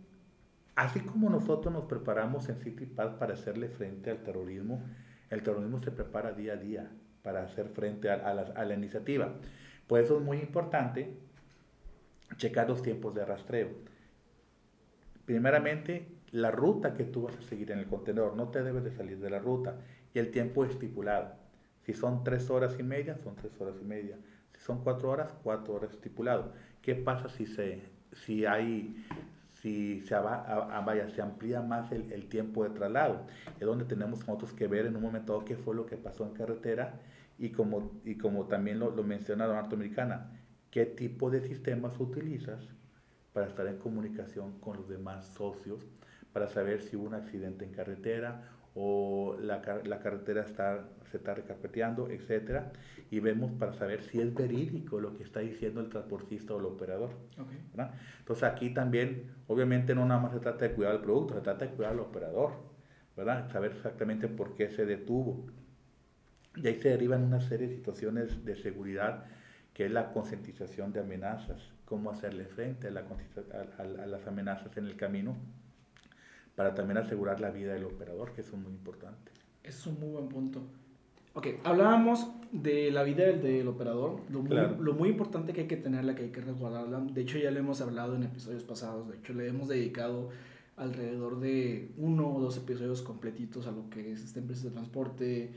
[0.76, 4.82] así como nosotros nos preparamos en CityPad para hacerle frente al terrorismo,
[5.30, 6.92] el terrorismo se prepara día a día
[7.22, 9.36] para hacer frente a, la, a la iniciativa.
[9.88, 11.14] Por eso es muy importante
[12.38, 13.70] checar los tiempos de rastreo.
[15.26, 18.92] Primeramente, la ruta que tú vas a seguir en el contenedor, no te debes de
[18.92, 19.78] salir de la ruta
[20.14, 21.36] y el tiempo estipulado.
[21.86, 24.18] Si son tres horas y media, son tres horas y media.
[24.54, 26.54] Si son cuatro horas, cuatro horas estipulado.
[26.82, 29.06] ¿Qué pasa si se, si hay,
[29.54, 33.26] si se, vaya, se amplía más el, el, tiempo de traslado?
[33.60, 36.26] Es donde tenemos nosotros que ver en un momento dado qué fue lo que pasó
[36.26, 37.00] en carretera
[37.38, 40.32] y como, y como también lo, lo menciona la norteamericana,
[40.72, 42.68] qué tipo de sistemas utilizas
[43.34, 45.86] para estar en comunicación con los demás socios,
[46.32, 51.36] para saber si hubo un accidente en carretera o la, la carretera está, se está
[51.36, 52.64] recarpeteando, etc.
[53.12, 56.66] Y vemos para saber si es verídico lo que está diciendo el transportista o el
[56.66, 57.12] operador.
[58.20, 61.66] Entonces aquí también, obviamente no nada más se trata de cuidar el producto, se trata
[61.66, 62.52] de cuidar al operador,
[63.16, 63.52] ¿verdad?
[63.52, 65.46] saber exactamente por qué se detuvo.
[66.56, 69.26] Y ahí se derivan una serie de situaciones de seguridad,
[69.74, 73.06] que es la concientización de amenazas, cómo hacerle frente a, la,
[73.80, 75.36] a, las amenazas en el camino,
[76.56, 79.32] para también asegurar la vida del operador, que es muy importante.
[79.64, 80.62] Es un muy buen punto.
[81.36, 85.68] Ok, hablábamos de la vida del, del operador, lo muy, lo muy, importante que hay
[85.68, 87.00] que tenerla, que hay que resguardarla.
[87.00, 90.30] De hecho, ya le hemos hablado en episodios pasados, de hecho, le hemos dedicado
[90.76, 95.54] alrededor de uno o dos episodios completitos a lo que es esta empresa de transporte,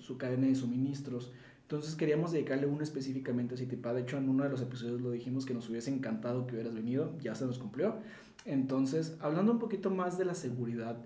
[0.00, 1.32] su cadena de suministros.
[1.62, 3.94] Entonces queríamos dedicarle uno específicamente a CityPad.
[3.94, 6.74] De hecho, en uno de los episodios lo dijimos que nos hubiese encantado que hubieras
[6.74, 7.16] venido.
[7.20, 7.96] Ya se nos cumplió.
[8.44, 10.96] Entonces, hablando un poquito más de la seguridad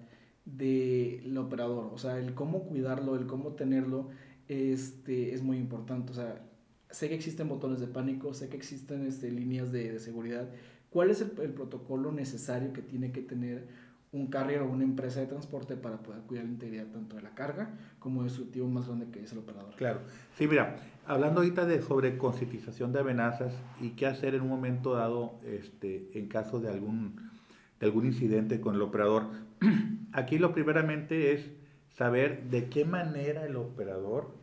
[0.44, 4.08] del operador, o sea, el cómo cuidarlo, el cómo tenerlo,
[4.48, 6.12] este, es muy importante.
[6.12, 6.44] O sea,
[6.90, 10.50] sé que existen botones de pánico, sé que existen este, líneas de seguridad.
[10.90, 13.66] ¿Cuál es el, protocolo necesario que tiene que tener
[14.12, 17.30] un carrier o una empresa de transporte para poder cuidar la integridad tanto de la
[17.30, 19.72] carga como de su activo más grande que es el operador.
[19.76, 20.00] Claro.
[20.36, 20.76] Sí, mira,
[21.06, 26.08] hablando ahorita de sobre concientización de amenazas y qué hacer en un momento dado este,
[26.14, 27.30] en caso de algún,
[27.78, 29.26] de algún incidente con el operador,
[30.12, 31.48] aquí lo primeramente es
[31.96, 34.34] saber de qué manera el operador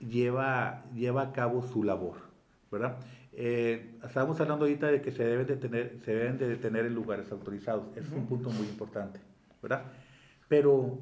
[0.00, 2.16] lleva, lleva a cabo su labor,
[2.70, 2.98] ¿verdad?
[3.34, 6.94] Eh, estábamos hablando ahorita de que se deben de tener, se deben de detener en
[6.94, 7.96] lugares autorizados.
[7.96, 9.20] es un punto muy importante,
[9.62, 9.84] ¿verdad?
[10.48, 10.98] Pero,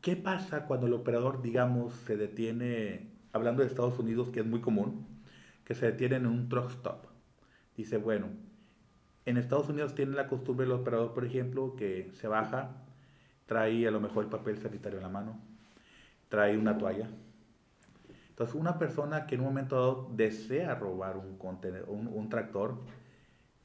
[0.00, 4.60] ¿qué pasa cuando el operador, digamos, se detiene, hablando de Estados Unidos, que es muy
[4.60, 5.06] común,
[5.64, 7.06] que se detiene en un truck stop?
[7.76, 8.26] Dice, bueno,
[9.26, 12.84] en Estados Unidos tiene la costumbre el operador, por ejemplo, que se baja,
[13.46, 15.40] trae a lo mejor el papel sanitario en la mano,
[16.28, 17.08] trae una toalla,
[18.40, 21.36] entonces, una persona que en un momento dado desea robar un,
[22.08, 22.78] un, tractor,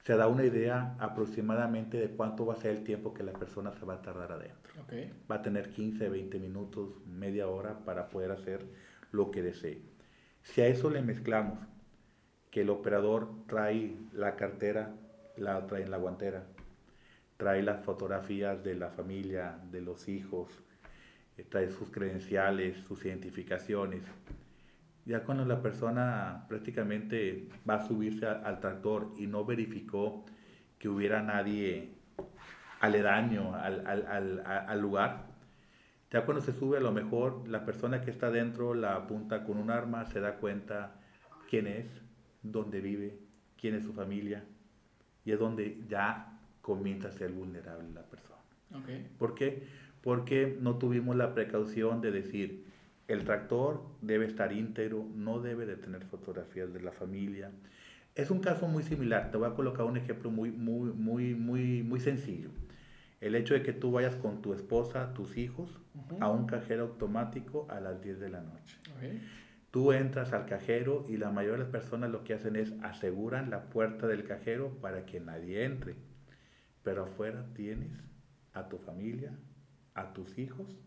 [0.04, 3.72] se da una idea aproximadamente de cuánto va a ser el tiempo que la persona
[3.72, 4.74] se va a tardar adentro.
[5.32, 8.66] Va a tener 15, 20 minutos, media hora para poder hacer
[9.14, 9.82] lo que desee.
[10.42, 11.58] Si a eso le mezclamos
[12.52, 14.94] que el operador trae la cartera,
[15.38, 16.44] la trae en la guantera,
[17.38, 20.50] trae las fotografías de la familia, de los hijos,
[21.38, 24.04] eh, trae sus credenciales, sus identificaciones.
[25.06, 30.26] Ya cuando la persona prácticamente va a subirse al tractor y no verificó
[30.80, 31.94] que hubiera nadie
[32.80, 35.26] aledaño al, al, al, lugar,
[36.12, 39.58] ya cuando se sube a lo mejor la persona que está dentro la apunta con
[39.58, 40.96] un arma, se da cuenta
[41.50, 41.86] quién es,
[42.42, 43.18] dónde vive,
[43.60, 44.44] quién es su familia,
[45.24, 48.42] y es donde ya comienza a ser vulnerable la persona.
[48.82, 49.08] Okay.
[49.18, 49.68] ¿Por qué?
[50.02, 52.65] Porque no tuvimos la precaución de decir,
[53.08, 57.52] el tractor debe estar íntegro, no debe de tener fotografías de la familia.
[58.16, 61.84] Es un caso muy similar, te voy a colocar un ejemplo muy, muy, muy, muy,
[61.84, 62.50] muy sencillo.
[63.22, 65.70] El hecho de que tú vayas con tu esposa, tus hijos,
[66.20, 68.78] a un cajero automático a las 10 de la noche.
[69.72, 73.50] Tú entras al cajero y la mayoría de las personas lo que hacen es aseguran
[73.50, 75.96] la puerta del cajero para que nadie entre.
[76.84, 77.92] Pero afuera tienes
[78.54, 79.38] a tu familia,
[79.94, 80.78] a tus hijos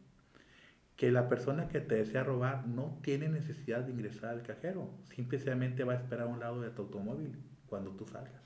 [0.98, 5.84] que la persona que te desea robar no tiene necesidad de ingresar al cajero, simplemente
[5.84, 8.42] va a esperar a un lado de tu automóvil cuando tú salgas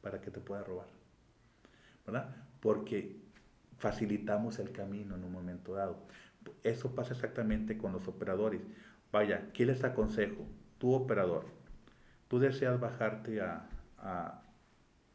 [0.00, 0.86] para que te pueda robar.
[2.06, 2.36] ¿Verdad?
[2.60, 3.16] Porque
[3.78, 6.06] facilitamos el camino en un momento dado.
[6.62, 8.60] Eso pasa exactamente con los operadores.
[9.10, 10.46] Vaya, ¿qué les aconsejo?
[10.78, 11.46] Tu operador,
[12.28, 13.68] tú deseas bajarte a,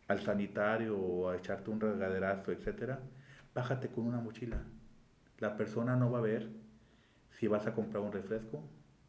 [0.05, 2.99] al sanitario o a echarte un regaderazo, etcétera,
[3.53, 4.61] bájate con una mochila
[5.41, 6.47] la persona no va a ver
[7.31, 8.63] si vas a comprar un refresco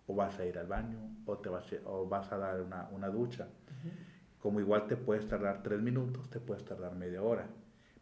[0.07, 3.09] o vas a ir al baño o, te vas, a, o vas a dar una,
[3.09, 3.49] ducha.
[4.41, 7.47] Como igual te puedes tardar tres minutos, te puedes tardar media hora,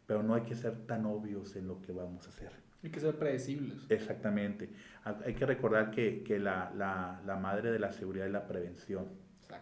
[0.07, 2.51] pero no hay que ser tan obvios en lo que vamos a hacer.
[2.83, 3.85] Hay que ser predecibles.
[3.89, 4.69] Exactamente.
[5.03, 9.05] Hay que recordar que, que la, la, la, madre de la seguridad es la prevención.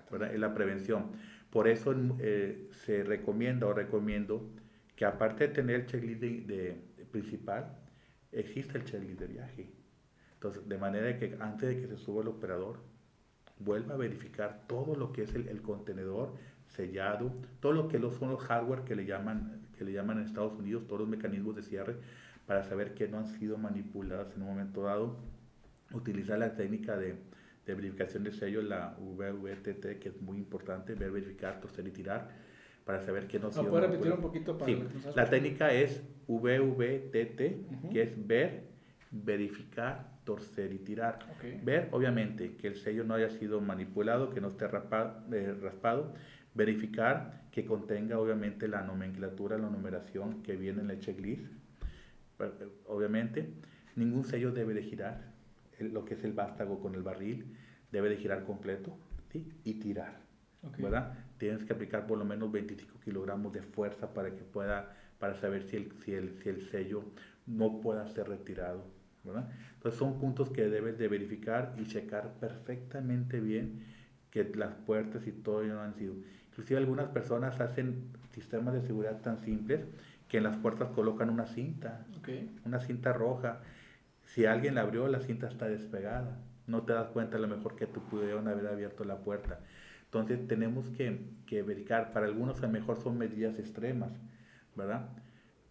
[0.09, 0.33] ¿verdad?
[0.33, 1.11] Es la prevención.
[1.49, 4.49] Por eso eh, se recomienda o recomiendo
[4.95, 6.41] que aparte de tener el checklist de,
[6.95, 7.75] de principal,
[8.31, 9.69] existe el checklist de viaje.
[10.33, 12.79] Entonces, de manera que antes de que se suba el operador,
[13.59, 16.33] vuelva a verificar todo lo que es el, contenedor
[16.67, 20.53] sellado, todo lo que son los hardware que le llaman que le llaman en Estados
[20.59, 21.95] Unidos, todos los mecanismos de cierre
[22.45, 25.17] para saber que no han sido manipulados en un momento dado.
[25.93, 27.15] Utilizar la técnica de,
[27.65, 32.29] verificación de sello, la VVTT, que es muy importante, ver, verificar, torcer y tirar,
[32.89, 33.69] para saber que no ha sido.
[33.69, 34.83] ¿Puede repetir un poquito para sí.
[35.15, 38.63] La técnica es VVTT, que es ver,
[39.11, 41.19] verificar, torcer y tirar.
[41.61, 46.15] Ver, obviamente, que el sello no haya sido manipulado, que no esté eh, raspado.
[46.55, 51.45] Verificar que contenga, obviamente, la nomenclatura, la numeración que viene en el checklist.
[52.39, 52.49] Eh,
[52.87, 53.53] obviamente,
[53.97, 55.31] ningún sello debe de girar.
[55.79, 57.55] lo que es el vástago con el barril
[57.91, 58.97] debe de girar completo
[59.63, 60.27] y tirar.
[60.79, 61.13] ¿verdad?
[61.39, 65.63] Tienes que aplicar por lo menos 25 kilogramos de fuerza para que pueda para saber
[65.63, 67.03] si el, si el, si el sello
[67.47, 68.85] no pueda ser retirado.
[69.23, 69.49] ¿verdad?
[69.75, 73.83] Entonces son puntos que debes de verificar y checar perfectamente bien
[74.31, 76.13] que las puertas y todo ya no han sido.
[76.49, 79.81] Inclusive algunas personas hacen sistemas de seguridad tan simples
[80.27, 82.05] que en las puertas colocan una cinta,
[82.65, 83.61] una cinta roja.
[84.25, 86.37] Si alguien la abrió, la cinta está despegada.
[86.67, 89.59] No te das cuenta a lo mejor que tú pudieron haber abierto la puerta.
[90.09, 94.11] Entonces tenemos que, que verificar, para algunos a lo mejor son medidas extremas,
[94.75, 95.09] ¿verdad?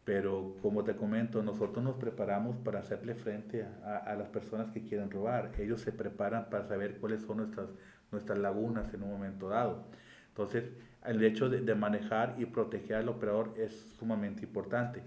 [0.08, 5.10] Pero como te comento, nosotros nos preparamos para hacerle frente a, las personas que quieren
[5.10, 5.52] robar.
[5.58, 7.68] Ellos se preparan para saber cuáles son nuestras,
[8.10, 9.84] nuestras lagunas en un momento dado.
[10.28, 10.64] Entonces,
[11.04, 15.02] el hecho de, manejar y proteger al operador es sumamente importante.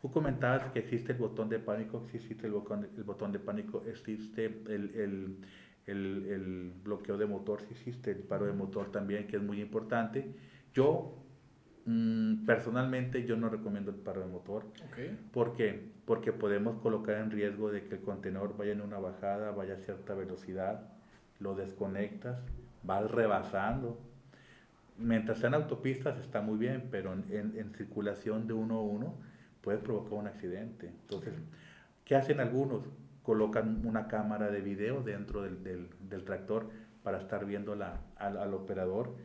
[0.00, 3.82] Tú comentabas que existe el botón de pánico, existe el botón, el botón de pánico,
[3.86, 5.36] existe el, el,
[5.86, 9.60] el, el bloqueo de motor, sí existe el paro de motor también, que es muy
[9.60, 10.34] importante.
[10.72, 11.24] Yo
[11.86, 14.64] Mm, personalmente yo no recomiendo el paro de motor.
[14.90, 15.18] Okay.
[15.32, 15.90] ¿Por qué?
[16.06, 19.78] Porque podemos colocar en riesgo de que el contenedor vaya en una bajada, vaya a
[19.78, 20.88] cierta velocidad,
[21.40, 22.38] lo desconectas,
[22.82, 24.00] vas rebasando.
[24.96, 29.14] Mientras sean autopistas está muy bien, pero en, en, circulación de uno a uno
[29.60, 30.86] puede provocar un accidente.
[30.86, 31.34] Entonces,
[32.04, 32.84] ¿qué hacen algunos?
[33.24, 36.70] Colocan una cámara de video dentro del, del, del tractor
[37.02, 39.16] para estar viendo la, al, al operador,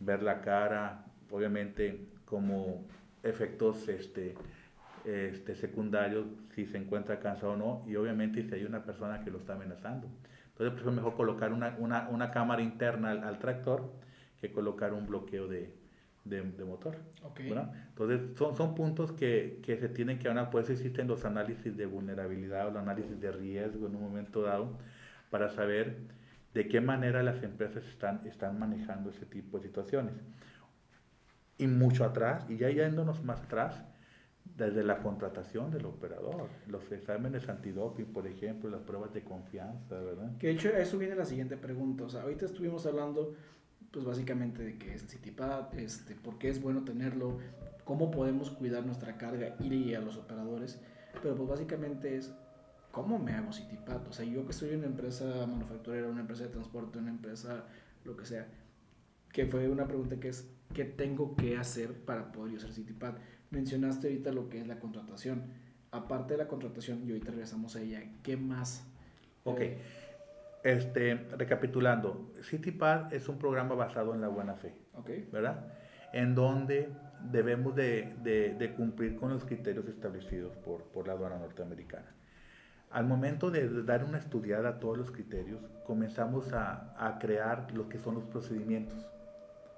[0.00, 2.86] ver la cara, obviamente como
[3.22, 4.34] efectos este,
[5.04, 9.30] este, secundarios si se encuentra cansado o no y obviamente si hay una persona que
[9.30, 10.08] lo está amenazando.
[10.50, 13.92] Entonces es mejor colocar una, una, una cámara interna al, tractor
[14.40, 15.72] que colocar un bloqueo de,
[16.24, 16.96] de, de motor.
[17.22, 17.40] Ok.
[17.40, 17.72] ¿verdad?
[17.88, 21.76] Entonces, son, son puntos que, que se tienen que hablar, por eso existen los análisis
[21.76, 24.78] de vulnerabilidad o los análisis de riesgo en un momento dado,
[25.30, 25.96] para saber
[26.54, 30.14] de qué manera las empresas están, están manejando ese tipo de situaciones.
[31.58, 33.84] Y mucho atrás, y ya yéndonos más atrás,
[34.56, 40.36] desde la contratación del operador, los exámenes antidoping, por ejemplo, las pruebas de confianza, ¿verdad?
[40.38, 42.04] Que de hecho a eso viene la siguiente pregunta.
[42.04, 43.34] O sea, ahorita estuvimos hablando,
[43.90, 47.38] pues básicamente de qué es el CityPad, este, por qué es bueno tenerlo,
[47.84, 50.80] cómo podemos cuidar nuestra carga y a los operadores.
[51.22, 52.32] Pero pues básicamente es,
[52.92, 54.06] ¿cómo me hago CityPad?
[54.08, 57.64] O sea, yo que soy una empresa manufacturera, una empresa de transporte, una empresa,
[58.04, 58.46] lo que sea,
[59.32, 63.14] que fue una pregunta que es, ¿qué tengo que hacer para poder ser CityPad?
[63.50, 65.44] Mencionaste ahorita lo que es la contratación.
[65.90, 68.84] Aparte de la contratación, y ahorita regresamos a ella, ¿qué más?
[69.44, 69.60] Ok.
[69.60, 69.78] Eh,
[70.62, 75.66] Este, recapitulando, CityPad es un programa basado en la buena fe, ok, ¿verdad?
[76.12, 76.88] En donde
[77.20, 82.12] debemos de, de- de cumplir con los criterios establecidos por, por la aduana norteamericana.
[82.90, 87.88] Al momento de dar una estudiada a todos los criterios, comenzamos a, a crear lo
[87.88, 89.06] que son los procedimientos,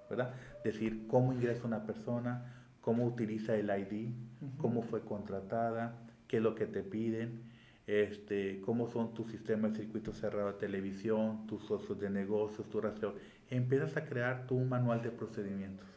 [0.08, 0.34] ¿verdad?
[0.64, 4.56] Decir cómo ingresa una persona, cómo utiliza el ID, Ujú.
[4.58, 5.96] cómo fue contratada,
[6.28, 7.49] qué es lo que te piden,
[7.90, 12.80] este, cómo son tus sistemas de circuito cerrado de televisión, tus socios de negocios, tu
[12.80, 13.16] rastreo.
[13.48, 15.88] Empiezas a crear tu manual de procedimientos.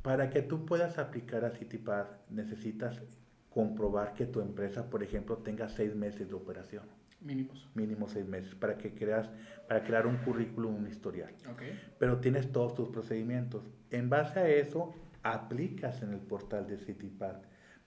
[0.00, 3.02] Para que tú puedas aplicar a CityPad, necesitas
[3.50, 6.84] comprobar que tu empresa, por ejemplo, tenga seis meses de operación,
[7.20, 7.68] mínimos.
[7.74, 9.28] mínimo seis meses, para que creas,
[9.68, 11.62] para crear un currículum, un historial Ok,
[11.98, 13.62] pero tienes todos tus procedimientos.
[13.90, 17.36] En base a eso, aplicas en el portal de CityPad,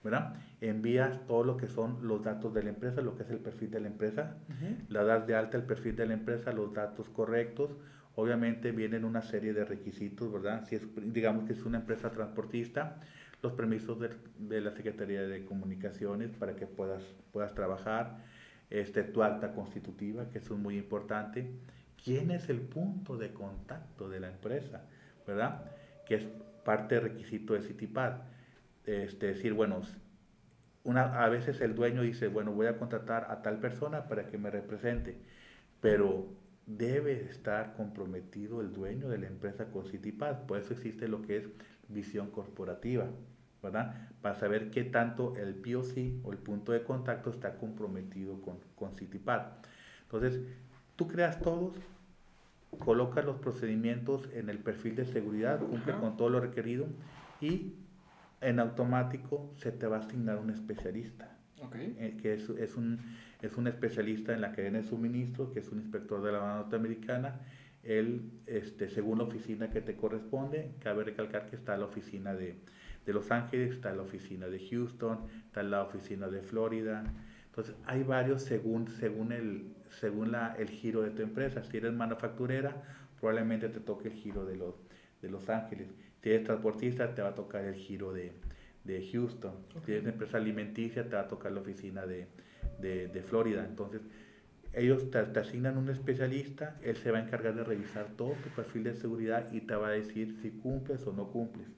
[0.06, 0.34] ¿verdad?
[0.60, 3.70] Envías todo lo que son los datos de la empresa, lo que es el perfil
[3.72, 4.76] de la empresa, Ujú.
[4.88, 7.76] la das de alta el perfil de la empresa, los datos correctos.
[8.14, 10.64] Obviamente vienen una serie de requisitos, ¿verdad?
[10.64, 10.82] Si es,
[11.12, 13.00] digamos que es una empresa transportista,
[13.42, 17.02] los permisos de, de la Secretaría de Comunicaciones para que puedas,
[17.32, 18.18] puedas trabajar,
[18.70, 21.50] este, tu acta constitutiva, que eso es muy importante.
[22.02, 24.82] ¿Quién es el punto de contacto de la empresa?
[25.26, 25.64] ¿Verdad?
[26.06, 26.26] Que es
[26.64, 28.12] parte del requisito de CityPad.
[28.86, 29.82] Este, decir, bueno,
[30.84, 34.38] una, a veces el dueño dice, bueno, voy a contratar a tal persona para que
[34.38, 35.16] me represente,
[35.80, 36.26] pero
[36.66, 40.46] debe estar comprometido el dueño de la empresa con CityPad.
[40.46, 41.48] Por eso existe lo que es
[41.88, 43.06] visión corporativa,
[43.62, 44.08] ¿verdad?
[44.22, 48.94] Para saber qué tanto el POC o el punto de contacto está comprometido con, con
[48.94, 49.42] CityPad.
[50.02, 50.40] Entonces,
[50.94, 51.74] tú creas todos,
[52.78, 56.00] colocas los procedimientos en el perfil de seguridad, cumple Ajá.
[56.00, 56.86] con todo lo requerido
[57.40, 57.74] y
[58.46, 63.00] en automático se te va a asignar un especialista, ok, eh, que es, es un,
[63.42, 66.56] es un especialista en la cadena de suministro, que es un inspector de la aduana
[66.58, 67.40] norteamericana.
[67.82, 72.56] Él, este, según la oficina que te corresponde, cabe recalcar que está la oficina de,
[73.04, 77.02] de Los Ángeles, está la oficina de Houston, está la oficina de Florida.
[77.46, 81.64] Entonces, hay varios según, según, el, según la, el giro de tu empresa.
[81.64, 82.82] Si eres manufacturera,
[83.18, 84.74] probablemente te toque el giro de los,
[85.20, 85.88] de los Ángeles.
[86.26, 88.32] Si eres transportista, te va a tocar el giro de,
[88.82, 89.52] de Houston.
[89.84, 92.26] Si eres una empresa alimenticia, te va a tocar la oficina de,
[92.80, 93.64] de, de Florida.
[93.64, 94.00] Entonces,
[94.72, 98.48] ellos te, te asignan un especialista, él se va a encargar de revisar todo tu
[98.56, 101.68] perfil de seguridad y te va a decir si cumples o no cumples.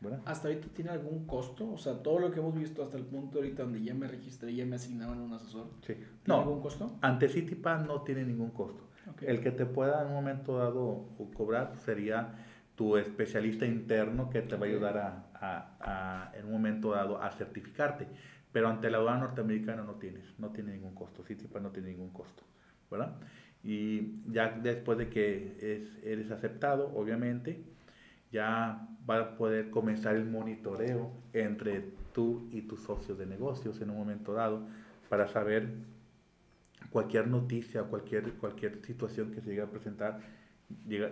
[0.00, 0.20] ¿verdad?
[0.24, 1.70] ¿Hasta ahorita tiene algún costo?
[1.70, 4.54] O sea, todo lo que hemos visto hasta el punto ahorita donde ya me registré,
[4.54, 5.66] ya me asignaron un asesor.
[5.82, 5.92] Sí.
[5.92, 6.96] ¿Tiene No, algún costo?
[7.02, 8.82] ante CityPad no tiene ningún costo.
[9.20, 12.32] El que te pueda en un momento dado cobrar sería
[12.80, 17.20] tu especialista interno que te va a ayudar a, a- a, en un momento dado
[17.20, 18.06] a certificarte.
[18.52, 21.22] Pero ante la aduana norteamericana no tienes, no tiene ningún costo.
[21.22, 22.42] CityPad no tiene ningún costo,
[22.90, 23.16] ¿verdad?
[23.62, 27.62] Y ya después de que es- eres aceptado, obviamente,
[28.32, 31.82] ya va a poder comenzar el monitoreo entre
[32.14, 34.66] tú y tus socios de negocios en un momento dado
[35.10, 35.68] para saber
[36.90, 40.20] cualquier noticia, cualquier, cualquier situación que se llegue a presentar,
[40.86, 41.10] llega-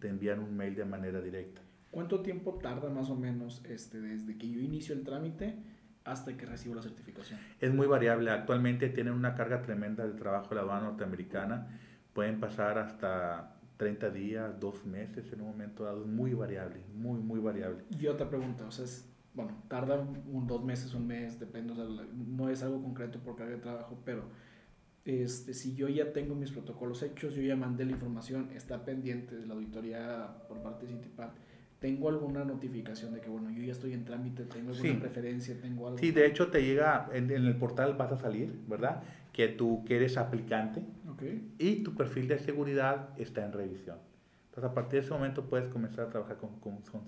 [0.00, 1.60] te- envían un mail de manera directa.
[1.90, 5.56] ¿Cuánto tiempo tarda más o menos este, desde que yo inicio el trámite
[6.04, 7.38] hasta que recibo la certificación?
[7.60, 8.30] Es muy variable.
[8.30, 11.68] Actualmente tienen una carga tremenda de trabajo la aduana norteamericana.
[12.12, 16.02] Pueden pasar hasta 30 días, dos meses en un momento dado.
[16.02, 17.84] Es muy variable, muy, muy variable.
[17.98, 21.76] Y otra pregunta, o sea, es, bueno, tarda un, dos meses, un mes, depende, o
[21.76, 24.24] sea, no es algo concreto por carga de trabajo, pero
[25.06, 29.36] este, si yo ya tengo mis protocolos hechos, yo ya mandé la información, está pendiente
[29.36, 31.28] de la auditoría por parte de CityPad,
[31.78, 34.98] ¿tengo alguna notificación de que, bueno, yo ya estoy en trámite, tengo alguna Sí.
[34.98, 35.98] preferencia, tengo algo?
[35.98, 39.02] Sí, de hecho te llega, en, en el portal vas a salir, ¿verdad?
[39.32, 40.80] Que tú que eres aplicante
[41.10, 41.22] Ok,
[41.58, 43.98] y tu perfil de seguridad está en revisión.
[44.48, 47.04] Entonces, a partir de ese momento puedes comenzar a trabajar con, con, con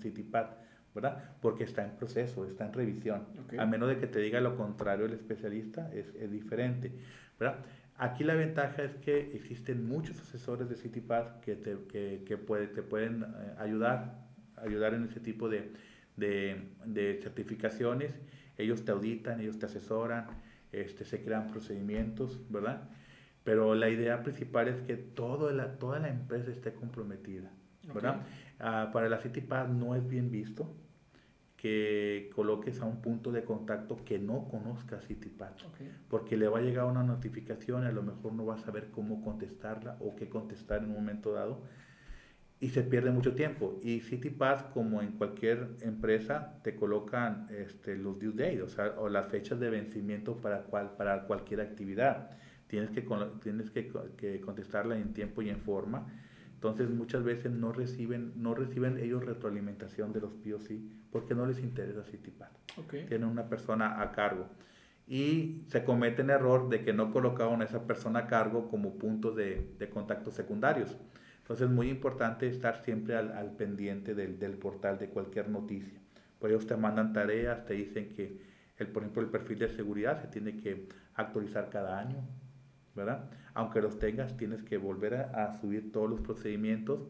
[0.93, 1.31] ¿verdad?
[1.41, 3.25] Porque está en proceso, está en revisión.
[3.57, 6.91] A menos de que te diga lo contrario el especialista, es, es diferente,
[7.39, 7.59] ¿verdad?
[7.99, 12.67] Aquí la ventaja es que existen muchos asesores de CityPad que te, que, que puede,
[12.67, 14.25] te pueden eh, ayudar,
[14.55, 15.73] ayudar en ese tipo de,
[16.15, 18.13] de, de, certificaciones.
[18.57, 20.27] Ellos te auditan, ellos te asesoran,
[20.71, 22.89] este, se crean procedimientos, ¿verdad?
[23.43, 27.51] Pero la idea principal es que todo la, toda la empresa esté comprometida,
[27.93, 28.21] ¿verdad?
[28.59, 30.73] Ah, para la CityPad no es bien visto
[31.61, 35.51] que coloques a un punto de contacto que no conozca CityPad,
[36.09, 38.91] porque le va a llegar una notificación y a lo mejor no va a saber
[38.91, 41.63] cómo contestarla o qué contestar en un momento dado
[42.61, 43.77] y se pierde mucho tiempo.
[43.83, 49.09] Y CityPad, como en cualquier empresa, te colocan este, los due dates, o, sea, o
[49.09, 52.31] las fechas de vencimiento para, cual, para cualquier actividad.
[52.67, 53.05] Tienes que,
[53.41, 56.07] tienes que, que contestarla en tiempo y en forma
[56.59, 60.73] entonces muchas veces no reciben, no reciben ellos retroalimentación de los POC
[61.09, 62.49] porque no les interesa CityPad.
[62.75, 63.05] Okay.
[63.05, 64.45] Tienen una persona a cargo.
[65.07, 68.97] Y se comete el error de que no colocaron a esa persona a cargo como
[68.97, 70.97] punto de, de contacto secundarios.
[71.43, 75.97] Entonces es muy importante estar siempre al, al pendiente del, del, portal de cualquier noticia.
[76.39, 78.41] Por ellos te mandan tareas, te dicen que,
[78.79, 82.17] el, por ejemplo, el perfil de seguridad se tiene que actualizar cada año,
[82.99, 83.29] ¿verdad?
[83.53, 87.01] aunque los tengas, tienes que volver a, subir todos los procedimientos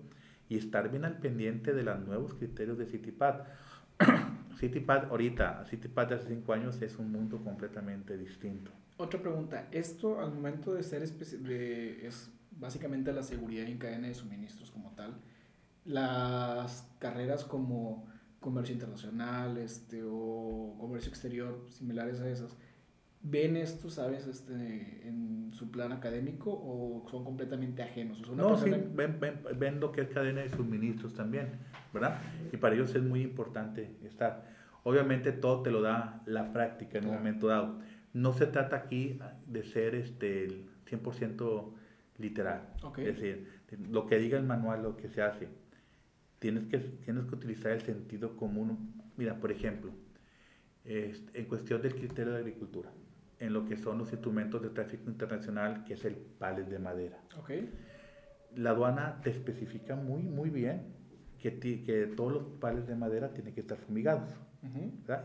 [0.47, 3.41] y estar bien al pendiente de los nuevos criterios de CityPad.
[4.57, 8.71] CityPad ahorita, CityPad de hace 5 años es un mundo completamente distinto.
[8.97, 14.13] Otra pregunta, esto al momento de ser de, es básicamente la seguridad en cadena de
[14.13, 15.15] suministros como tal,
[15.85, 18.07] las carreras como
[18.39, 22.57] comercio internacional este, o comercio exterior similares a esas,
[23.21, 28.21] ven esto, sabes, este, en su plan académico o son completamente ajenos?
[28.31, 31.49] no, sí, ven, ven, ven, lo que es cadena de suministros también,
[31.93, 32.21] ¿verdad?
[32.51, 34.47] Y para ellos es muy importante estar.
[34.83, 37.79] Obviamente todo te lo da la práctica en un momento dado.
[38.13, 41.73] No se trata aquí de ser este, 100%
[42.17, 42.73] literal.
[42.97, 43.47] Es decir,
[43.89, 45.47] lo que diga el manual, lo que se hace.
[46.39, 48.93] Tienes que, tienes que utilizar el sentido común.
[49.17, 49.91] Mira, por ejemplo,
[50.85, 52.89] este, en cuestión del criterio de agricultura
[53.39, 57.19] en lo que son los instrumentos de tráfico internacional, que es el palet de madera.
[57.41, 57.71] Okay.
[58.55, 60.93] La aduana te especifica muy, muy bien
[61.37, 64.29] que, que todos los pales de madera tienen que estar fumigados.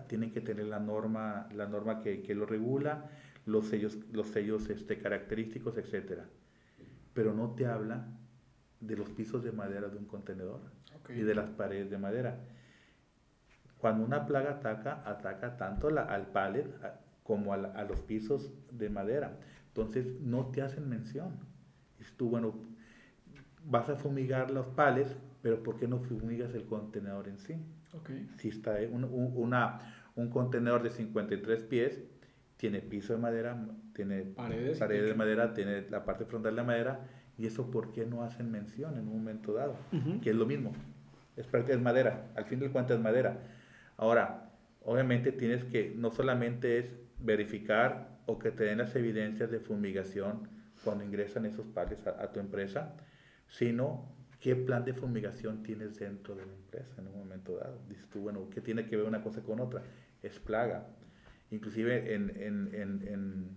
[0.07, 3.11] Tienen que tener la norma, la norma que, que, lo regula,
[3.47, 6.21] los sellos, los sellos este, característicos, etc.
[7.13, 8.07] Pero no te habla
[8.81, 10.61] de los pisos de madera de un contenedor
[11.09, 12.39] y de las paredes de madera.
[13.79, 16.67] Cuando una plaga ataca, ataca tanto la, al palet,
[17.25, 19.37] como a, los pisos de madera.
[19.69, 21.33] Entonces no te hacen mención.
[21.99, 22.55] Y tú, bueno,
[23.65, 27.57] vas a fumigar los pales, pero ¿por qué no fumigas el contenedor en sí?
[27.93, 28.29] Okay.
[28.39, 29.81] Si está un, una,
[30.15, 32.03] un contenedor de 53 pies,
[32.57, 37.01] tiene piso de madera, tiene paredes, de madera, tiene la parte frontal de madera,
[37.39, 39.77] y eso ¿por qué no hacen mención en un momento dado?
[40.23, 40.73] Que es lo mismo,
[41.37, 43.39] es, es madera, al fin del cuentas es madera.
[43.97, 44.51] Ahora,
[44.83, 50.49] obviamente tienes que, no solamente es verificar o que te den las evidencias de fumigación
[50.83, 52.95] cuando ingresan esos pales a, tu empresa,
[53.49, 57.81] sino qué plan de fumigación tienes dentro de la empresa en un momento dado.
[57.89, 59.83] Dices tú, bueno, ¿qué tiene que ver una cosa con otra?
[60.23, 60.87] Es plaga.
[61.51, 63.57] Inclusive en, en, en, en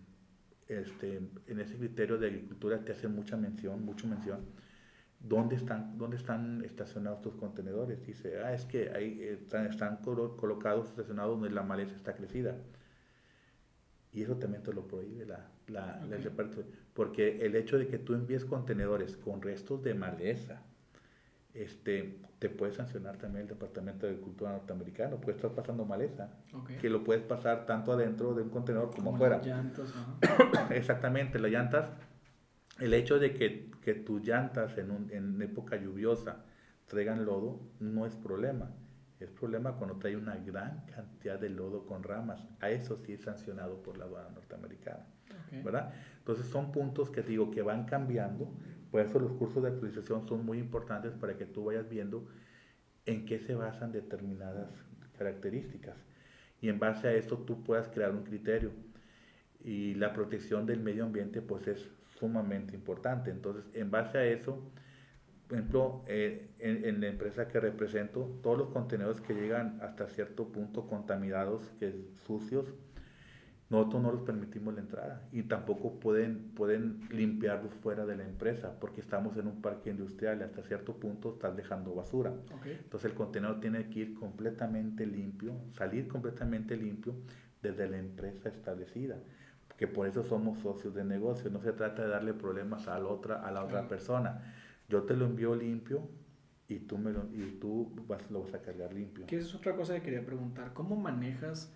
[0.68, 4.46] este, en ese criterio de agricultura te hacen mucha mención, mucha mención.
[5.20, 8.06] ¿Dónde están, ¿Dónde están estacionados tus contenedores?
[8.06, 9.40] Dice, ah, es que ahí eh,
[9.70, 12.56] están colocados, estacionados donde la maleza está crecida.
[14.18, 16.02] Y eso también te lo prohíbe la, la,
[16.96, 20.64] Porque el hecho de que tú envíes contenedores con restos de maleza,
[21.54, 25.18] este, te puede sancionar también el Departamento de Agricultura norteamericano.
[25.18, 26.32] Puede estar pasando maleza,
[26.82, 29.40] que lo puedes pasar tanto adentro de un contenedor como, afuera.
[29.40, 29.94] llantas,
[30.72, 31.88] Exactamente, las llantas.
[32.80, 36.44] El hecho de que, que tus llantas en, un, en época lluviosa
[36.88, 38.72] traigan lodo no es problema
[39.20, 42.46] es problema cuando trae una gran cantidad de lodo con ramas.
[42.60, 45.06] A eso sí es sancionado por la aduana norteamericana.
[45.64, 45.94] ¿verdad?
[46.20, 48.52] Entonces son puntos que digo que van cambiando.
[48.92, 52.28] Por eso los cursos de actualización son muy importantes para que tú vayas viendo
[53.06, 54.70] en qué se basan determinadas
[55.18, 55.96] características.
[56.62, 58.72] Y en base a esto tú puedas crear un criterio.
[59.64, 61.90] Y la protección del medio ambiente pues es
[62.20, 63.32] sumamente importante.
[63.32, 64.62] Entonces en base a eso
[65.48, 70.50] por ejemplo, eh, en, la empresa que represento, todos los contenedores que llegan hasta cierto
[70.50, 71.94] punto contaminados, que
[72.26, 72.66] sucios,
[73.70, 78.80] nosotros no les permitimos la entrada y tampoco pueden, pueden limpiarlos fuera de la empresa
[78.80, 82.34] porque estamos en un parque industrial y hasta cierto punto están dejando basura.
[82.66, 87.14] Entonces el contenedor tiene que ir completamente limpio, salir completamente limpio
[87.62, 89.18] desde la empresa establecida.
[89.78, 93.08] Que por eso somos socios de negocio, no se trata de darle problemas a la
[93.08, 94.42] otra, a la otra persona.
[94.90, 96.10] Yo te lo envío limpio,
[96.70, 99.26] y tú, me lo, y tú vas, lo vas a cargar limpio.
[99.26, 100.74] Que es otra cosa que quería preguntar.
[100.74, 101.72] ¿Cómo manejas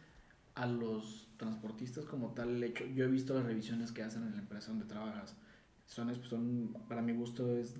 [0.55, 2.85] a los transportistas como tal el hecho?
[2.93, 5.35] Yo he visto las revisiones que hacen en la empresa donde trabajas.
[5.85, 7.75] Son, son para mi gusto, es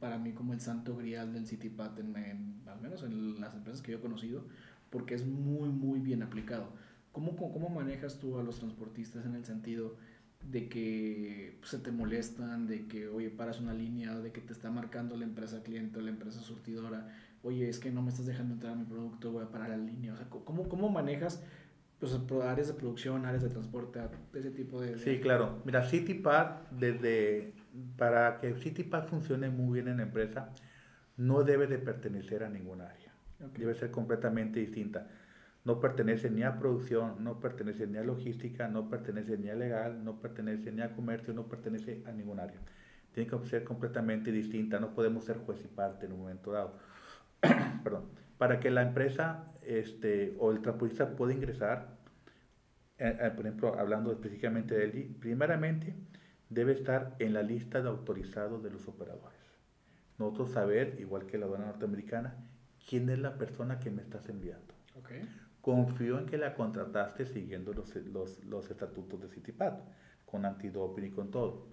[0.00, 3.92] para mí como el santo grial del CityPad, en, al menos en las empresas que
[3.92, 4.44] yo he conocido,
[4.90, 6.72] porque es muy, muy bien aplicado.
[7.12, 9.96] ¿Cómo, cómo, cómo manejas tú a los transportistas en el sentido
[10.42, 14.52] de que pues, se te molestan, de que, oye, paras una línea, de que te
[14.52, 17.08] está marcando la empresa cliente o la empresa surtidora,
[17.42, 19.76] oye, es que no me estás dejando entrar a mi producto, voy a parar la
[19.76, 20.14] línea.
[20.14, 21.42] O sea, ¿cómo, cómo manejas
[21.98, 24.00] pues, áreas de producción, áreas de transporte,
[24.34, 24.98] ese tipo de...
[24.98, 25.60] Sí, claro.
[25.64, 27.52] Mira, CityPad, desde,
[27.96, 30.50] para que CityPad funcione muy bien en la empresa,
[31.16, 33.12] no debe de pertenecer a ninguna área.
[33.56, 35.08] Debe ser completamente distinta
[35.64, 40.04] no pertenece ni a producción, no pertenece ni a logística, no pertenece ni a legal,
[40.04, 42.58] no pertenece ni a comercio, no pertenece a ningún área.
[43.12, 46.78] Tiene que ser completamente distinta, no podemos ser juez y parte en un momento dado.
[47.84, 48.04] Perdón.
[48.38, 51.98] Para que la empresa este, o el transportista pueda ingresar,
[52.98, 55.94] eh, eh, por ejemplo, hablando específicamente de él, primeramente
[56.48, 59.38] debe estar en la lista de autorizados de los operadores.
[60.18, 62.36] Nosotros saber, igual que la aduana norteamericana,
[62.88, 64.74] quién es la persona que me estás enviando.
[64.94, 65.28] Okay
[65.68, 69.74] confío en que la contrataste siguiendo los, los, los estatutos de Citipad,
[70.24, 71.66] con antidoping y con todo.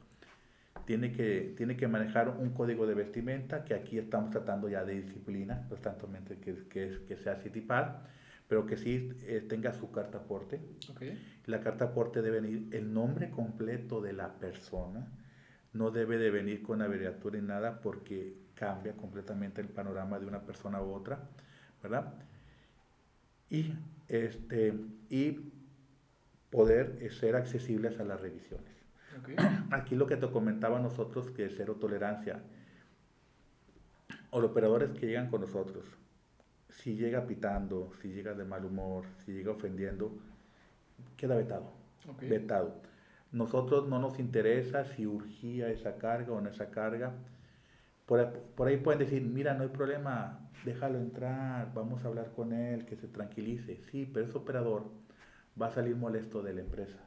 [0.83, 5.01] Tiene que, tiene que manejar un código de vestimenta, que aquí estamos tratando ya de
[5.01, 8.01] disciplina, constantemente que, que, que sea Citipad,
[8.49, 10.59] pero que sí eh, tenga su carta aporte.
[11.45, 15.07] La carta aporte debe venir el nombre completo de la persona,
[15.71, 20.41] no debe de venir con abreviatura ni nada porque cambia completamente el panorama de una
[20.41, 21.29] persona u otra,
[21.81, 22.13] ¿verdad?
[23.49, 23.73] Y,
[24.07, 24.73] este,
[25.09, 25.51] y
[26.49, 28.73] poder eh, ser accesibles a las revisiones.
[29.71, 32.41] Aquí lo que te comentaba nosotros que es cero tolerancia.
[34.29, 35.85] O los operadores que llegan con nosotros,
[36.69, 40.11] si llega pitando, si llega de mal humor, si llega ofendiendo,
[41.15, 41.71] queda vetado.
[42.21, 42.81] Vetado.
[43.31, 47.13] Nosotros no nos interesa si urgía esa carga o no esa carga.
[48.05, 52.53] Por, por ahí pueden decir, mira, no hay problema, déjalo entrar, vamos a hablar con
[52.53, 53.81] él, que se tranquilice.
[53.91, 54.91] Sí, pero ese operador
[55.59, 56.99] va a salir molesto de la empresa.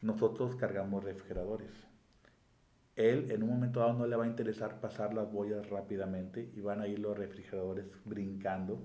[0.00, 1.70] Nosotros cargamos refrigeradores.
[2.96, 6.60] Él en un momento dado no le va a interesar pasar las boyas rápidamente y
[6.60, 8.78] van a ir los refrigeradores brincando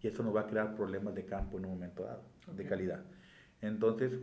[0.00, 2.22] y eso nos va a crear problemas de campo en un momento dado,
[2.54, 3.00] de calidad.
[3.60, 4.18] Entonces,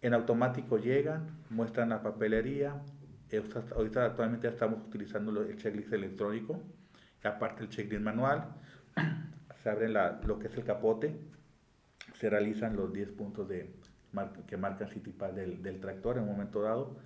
[0.00, 2.82] en automático llegan, muestran la papelería.
[3.74, 6.62] Ahorita actualmente ya estamos utilizando el checklist electrónico
[7.26, 8.54] aparte el checklist manual,
[9.62, 11.16] se abre la, lo que es el capote,
[12.14, 13.74] se realizan los 10 puntos de,
[14.46, 16.96] que marca Citipad del, del tractor en un momento dado,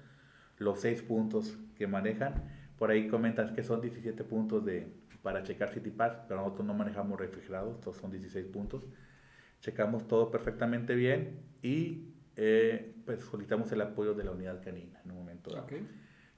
[0.59, 2.35] los 6 puntos que manejan,
[2.79, 4.93] por ahí comentas que son 17 puntos de,
[5.23, 8.85] para checar Citipad, pero nosotros no manejamos refrigerados, estos son 16 puntos.
[9.61, 15.11] Checamos todo perfectamente bien y eh, pues solicitamos el apoyo de la unidad canina en
[15.11, 15.67] un momento dado.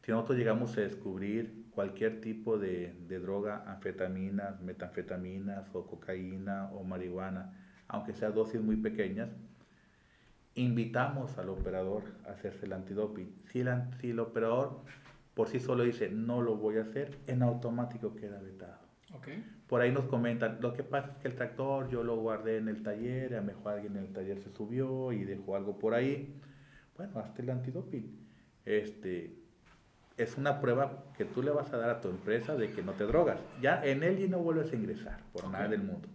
[0.05, 6.83] Si nosotros llegamos a descubrir cualquier tipo de, de, droga, anfetaminas, metanfetaminas o cocaína o
[6.83, 7.53] marihuana,
[7.89, 9.31] aunque sea dosis muy pequeñas,
[10.55, 13.43] invitamos al operador a hacerse el antidoping.
[13.51, 13.69] Si el,
[14.01, 14.81] si el operador
[15.35, 18.83] por sí solo dice no lo voy a hacer, en automático queda vetado.
[19.15, 19.45] Okay.
[19.69, 22.69] Por ahí nos comentan, lo que pasa es que el tractor yo lo guardé en
[22.69, 25.95] el taller, a lo mejor alguien en el taller se subió y dejó algo por
[25.95, 26.35] ahí.
[26.97, 28.19] Bueno, hazte el antidoping.
[28.65, 29.42] Este,
[30.23, 32.93] es una prueba que tú le vas a dar a tu empresa de que no
[32.93, 33.39] te drogas.
[33.61, 36.09] Ya en él y no vuelves a ingresar por nada del mundo.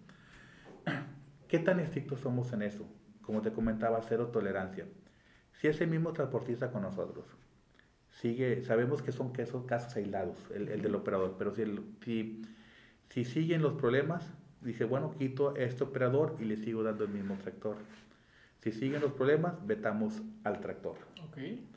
[1.47, 2.85] ¿Qué tan estrictos somos en eso?
[3.21, 4.85] Como te comentaba, cero tolerancia.
[5.53, 7.25] Si ese mismo transportista con nosotros
[8.09, 11.63] sigue, sabemos que son casos aislados, el, del operador, pero si,
[12.03, 12.41] si,
[13.09, 14.31] si, siguen los problemas,
[14.61, 17.77] dice, bueno, quito a este operador y le sigo dando el mismo tractor.
[18.59, 20.97] Si siguen los problemas, vetamos al tractor.
[21.29, 21.67] Okay.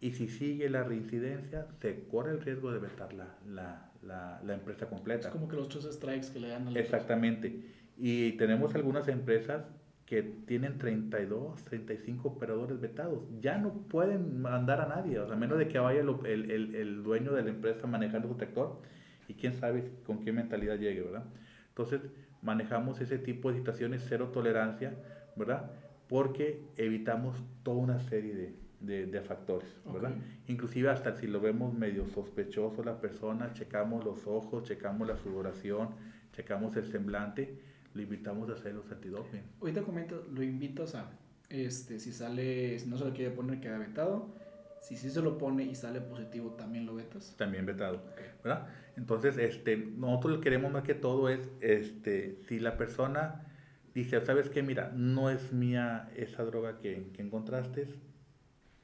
[0.00, 4.54] Y si sigue la reincidencia, se corre el riesgo de vetar la, la, la, la
[4.54, 5.28] empresa completa.
[5.28, 7.62] Es como que los tres strikes que le dan a la Exactamente.
[7.96, 9.64] Y tenemos algunas empresas
[10.06, 13.24] que tienen 32, 35 operadores vetados.
[13.40, 17.32] Ya no pueden mandar a nadie, a menos de que vaya el, el, el, dueño
[17.32, 18.80] de la empresa manejando su tractor
[19.26, 21.24] y quién sabe con qué mentalidad llegue, ¿verdad?
[21.68, 22.00] Entonces,
[22.40, 24.94] manejamos ese tipo de situaciones, cero tolerancia,
[25.36, 25.70] ¿verdad?
[26.08, 30.14] porque evitamos toda una serie de, de, factores, ¿verdad?
[30.46, 35.88] Inclusive hasta si lo vemos medio sospechoso la persona, checamos los ojos, checamos la sudoración,
[36.32, 37.58] checamos el semblante,
[37.94, 39.42] lo invitamos a hacer los antidoping.
[39.60, 41.10] Ahorita comento, lo invitas a,
[41.48, 44.34] este, si sale, si no se lo quiere poner, queda vetado.
[44.80, 47.34] Si sí se lo pone y sale positivo, ¿también lo vetas?
[47.36, 48.00] También vetado,
[48.44, 48.68] ¿verdad?
[48.96, 53.44] Entonces, este, nosotros lo queremos más que todo es, este, si la persona
[53.92, 54.62] dice, ¿sabes qué?
[54.62, 57.88] Mira, no es mía esa droga que, que encontraste,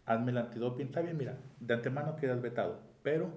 [0.07, 3.31] hazme el antidoping, está bien, mira, de antemano quedas vetado, pero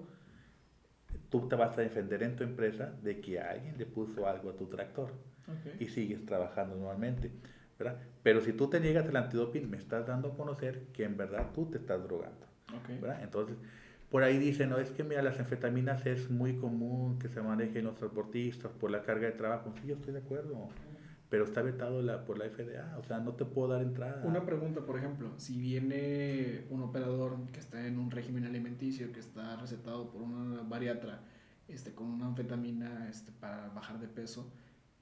[1.30, 4.58] tú te vas a defender en tu empresa de que alguien le puso algo a
[4.58, 5.12] tu tractor
[5.80, 7.32] y sigues trabajando normalmente.
[7.80, 8.00] ¿verdad?
[8.24, 11.48] Pero si tú te niegas el antidoping, me estás dando a conocer que en verdad
[11.54, 12.46] tú te estás drogando.
[13.02, 13.24] ¿verdad?
[13.24, 13.56] Entonces,
[14.10, 17.86] por ahí dicen, no, es que mira, las anfetaminas es muy común que se manejen
[17.86, 19.74] los transportistas por la carga de trabajo.
[19.82, 20.70] Sí, yo estoy de acuerdo
[21.30, 24.26] pero está vetado la, por la FDA, o sea, no te puedo dar entrada.
[24.26, 29.20] Una pregunta, por ejemplo, si viene un operador que está en un régimen alimenticio, que
[29.20, 31.22] está recetado por una bariatra,
[31.68, 34.52] este, con una anfetamina este, para bajar de peso,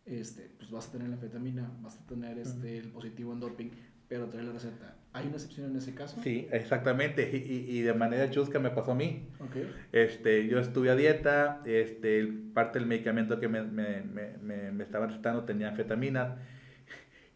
[0.05, 3.69] este, pues vas a tener la anfetamina, vas a tener este, el positivo en doping,
[4.08, 4.95] pero trae la receta.
[5.14, 6.20] ¿Hay una excepción en ese caso?
[6.22, 7.30] Sí, exactamente.
[7.32, 9.30] Y, y, de manera chusca me pasó a mí.
[9.47, 9.74] Okay.
[9.93, 15.10] Este, yo estuve a dieta, este, parte del medicamento que me, me, me, me estaban
[15.10, 16.38] recetando tenía anfetaminas.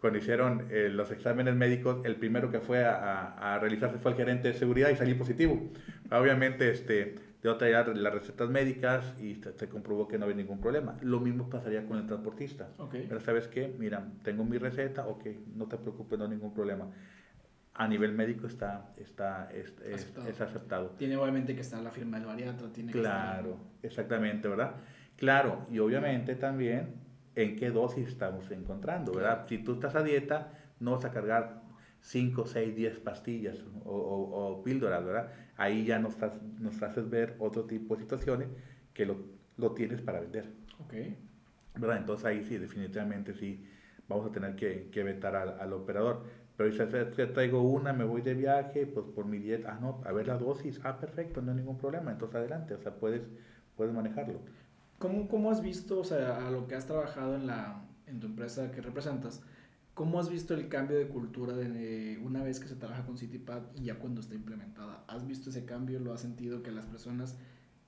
[0.01, 4.17] Cuando hicieron eh, los exámenes médicos, el primero que fue a, a, realizarse fue el
[4.17, 5.71] gerente de seguridad y salí positivo.
[6.11, 10.59] Obviamente, este, de otra ya las recetas médicas y se, comprobó que no había ningún
[10.59, 10.97] problema.
[11.01, 12.67] Lo mismo pasaría con el transportista.
[12.91, 15.25] Pero sabes qué, mira, tengo mi receta, ok,
[15.55, 16.87] no te preocupes, no hay ningún problema.
[17.73, 19.71] A nivel médico está, está, es,
[20.41, 20.89] aceptado.
[20.97, 24.75] Tiene obviamente que estar la firma del bariatra, tiene Claro, exactamente, ¿verdad?
[25.15, 26.95] Claro, y obviamente también
[27.35, 29.45] en qué dosis estamos encontrando, ¿verdad?
[29.47, 31.61] Si tú estás a dieta, no vas a cargar
[32.01, 35.31] 5, 6, 10 pastillas o, o, píldoras, ¿verdad?
[35.59, 36.15] Ahí ya nos,
[36.59, 38.47] nos haces ver otro tipo de situaciones
[38.93, 39.17] que lo,
[39.57, 40.45] lo tienes para vender.
[40.79, 40.93] Ok.
[41.75, 41.97] ¿Verdad?
[41.97, 43.65] Entonces ahí sí, definitivamente sí,
[44.07, 46.23] vamos a tener que, que vetar al, al, operador.
[46.55, 50.11] Pero si traigo una, me voy de viaje, pues por mi dieta, ah, no, a
[50.13, 53.21] ver la dosis, ah, perfecto, no hay ningún problema, entonces adelante, o sea, puedes,
[53.77, 54.39] puedes manejarlo.
[54.97, 58.27] ¿Cómo, ¿Cómo has visto, o sea, a lo que has trabajado en, la, en tu
[58.27, 59.41] empresa que representas,
[59.99, 63.63] ¿Cómo has visto el cambio de cultura de una vez que se trabaja con CityPad
[63.75, 65.03] y ya cuando está implementada?
[65.09, 65.99] ¿Has visto ese cambio?
[65.99, 67.37] ¿Lo has sentido que las personas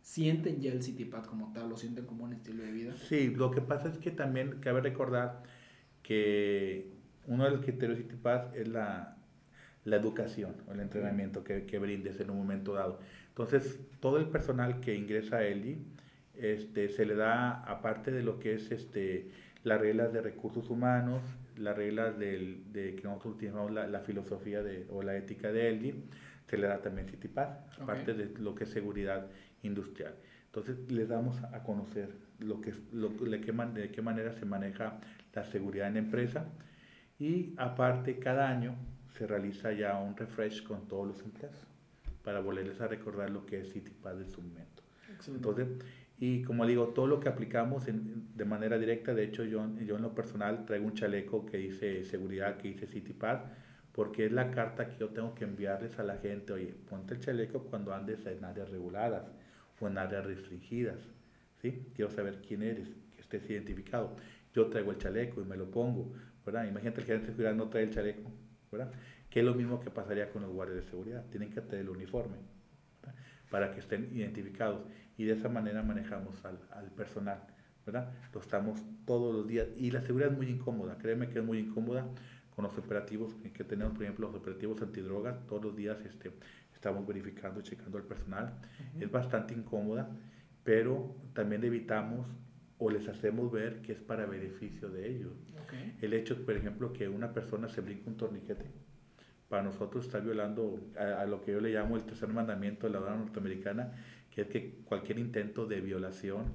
[0.01, 1.70] sienten ya el CityPad como tal?
[1.70, 2.97] ¿Lo sienten como un estilo de vida?
[2.97, 5.41] Sí, lo que pasa es que también cabe recordar
[6.03, 6.91] que
[7.28, 9.16] uno de los criterios de CityPad es la,
[9.86, 12.99] la educación o el entrenamiento que, que, brindes en un momento dado.
[13.30, 15.82] Entonces, todo el personal que ingresa a ELI
[16.36, 19.32] este, se le da, aparte de lo que es este,
[19.64, 21.22] las reglas de recursos humanos,
[21.62, 25.70] las reglas del, de que nosotros utilizamos la, la, filosofía de, o la ética de
[25.70, 26.03] ELDI,
[26.49, 27.49] se le da también CITIPAD,
[27.82, 29.28] aparte de lo que es seguridad
[29.64, 30.16] industrial.
[30.45, 32.09] Entonces les damos a conocer
[32.39, 34.99] lo que, lo, de, qué de qué manera se maneja
[35.34, 36.45] la seguridad en la empresa
[37.20, 38.76] y aparte cada año
[39.18, 41.59] se realiza ya un refresh con todos los empleados
[42.24, 44.84] para volverles a recordar lo que es CITIPAD en su momento.
[45.28, 45.68] Entonces,
[46.22, 50.04] y como digo, todo lo que aplicamos de manera directa, de hecho yo, yo en
[50.04, 53.40] lo personal traigo un chaleco que dice seguridad, que dice CityPad,
[53.92, 57.22] porque es la carta que yo tengo que enviarles a la gente, oye, ponte el
[57.22, 59.32] chaleco cuando andes en áreas reguladas
[59.80, 61.00] o en áreas restringidas,
[61.60, 61.88] ¿sí?
[61.96, 64.16] Quiero saber quién eres, que estés identificado.
[64.54, 66.14] Yo traigo el chaleco y me lo pongo,
[66.46, 66.68] ¿verdad?
[66.68, 68.32] Imagínate el gerente de seguridad no trae el chaleco,
[68.72, 68.92] ¿verdad?
[69.28, 71.90] Que es lo mismo que pasaría con los guardias de seguridad, tienen que traer el
[71.90, 72.38] uniforme,
[73.50, 74.84] Para que estén identificados
[75.18, 77.39] y de esa manera manejamos al, al personal,
[77.86, 78.12] ¿verdad?
[78.34, 81.59] Lo estamos todos los días y la seguridad es muy incómoda, créeme que es muy
[81.59, 82.05] incómoda
[82.55, 86.32] con los operativos que tenemos, por ejemplo, los operativos antidrogas, todos los días este,
[86.74, 88.53] estamos verificando, checando al personal,
[88.99, 90.09] es bastante incómoda,
[90.64, 92.28] pero también evitamos
[92.78, 95.34] o les hacemos ver que es para beneficio de ellos.
[96.01, 98.66] El hecho, por ejemplo, que una persona se brinca un torniquete,
[99.47, 102.93] para nosotros está violando a, a, lo que yo le llamo el tercer mandamiento de
[102.93, 103.91] la dona norteamericana,
[104.32, 106.46] que es que cualquier intento de violación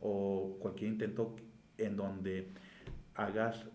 [0.00, 1.36] o cualquier intento
[1.78, 2.48] en donde
[3.14, 3.66] hagas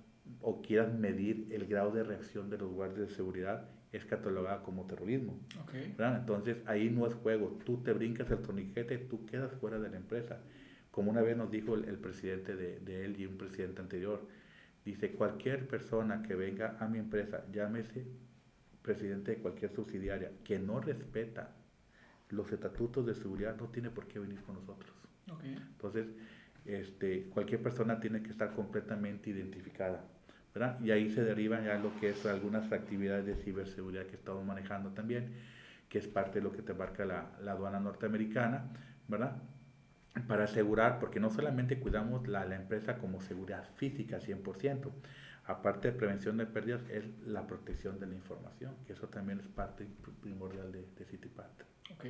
[0.41, 4.87] o quieras medir el grado de reacción de los guardias de seguridad es catalogada como
[4.87, 5.39] terrorismo.
[5.97, 9.97] Entonces ahí no es juego, tú te brincas el torniquete, tú quedas fuera de la
[9.97, 10.39] empresa.
[10.91, 14.25] Como una vez nos dijo el, presidente de, de, él y un presidente anterior,
[14.85, 18.05] dice cualquier persona que venga a mi empresa, llámese
[18.81, 21.53] presidente de cualquier subsidiaria, que no respeta
[22.31, 24.91] los estatutos de seguridad no tiene por qué venir con nosotros.
[25.43, 26.07] Entonces,
[26.65, 30.03] este, cualquier persona tiene que estar completamente identificada
[30.53, 30.79] ¿verdad?
[30.81, 34.89] Y ahí se derivan ya lo que es algunas actividades de ciberseguridad que estamos manejando
[34.89, 35.33] también,
[35.87, 38.69] que es parte de lo que te marca la, la aduana norteamericana,
[39.07, 39.37] ¿verdad?
[40.27, 44.91] Para asegurar, porque no solamente cuidamos la, la empresa como seguridad física 100%,
[45.45, 49.47] aparte de prevención de pérdidas, es la protección de la información, que eso también es
[49.47, 49.87] parte
[50.21, 51.61] primordial de, de CityPath.
[51.93, 52.05] Ok.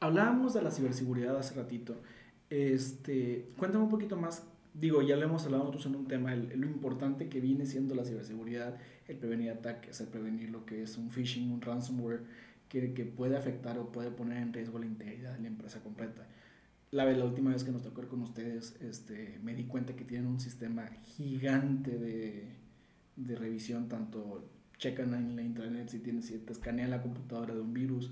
[0.00, 2.00] Hablábamos de la ciberseguridad hace ratito.
[2.48, 4.46] Este, cuéntame un poquito más.
[4.72, 7.94] Digo, ya lo hemos hablado nosotros en un tema, el, lo importante que viene siendo
[7.94, 8.76] la ciberseguridad,
[9.08, 12.22] el prevenir ataques, el prevenir lo que es un phishing, un ransomware,
[12.68, 16.26] que, que puede afectar o puede poner en riesgo la integridad de la empresa completa.
[16.92, 20.04] La, la última vez que nos tocó ir con ustedes, este, me di cuenta que
[20.04, 22.48] tienen un sistema gigante de,
[23.16, 27.60] de revisión, tanto checan en la intranet si, tienes, si te escanean la computadora de
[27.60, 28.10] un virus,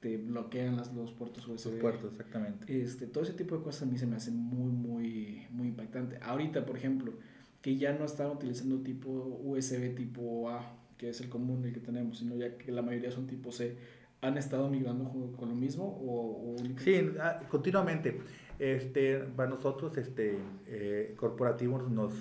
[0.00, 1.72] te bloquean las, los puertos USB.
[1.72, 2.82] Los puertos, exactamente.
[2.82, 6.18] Este, todo ese tipo de cosas a mí se me hacen muy, muy, muy impactante.
[6.20, 7.14] Ahorita, por ejemplo,
[7.62, 11.80] que ya no están utilizando tipo USB tipo A, que es el común el que
[11.80, 13.76] tenemos, sino ya que la mayoría son tipo C,
[14.20, 15.84] ¿han estado migrando con lo mismo?
[15.84, 18.20] O, o sí, ah, continuamente.
[18.58, 22.12] Este, para nosotros, este, eh, corporativos nos,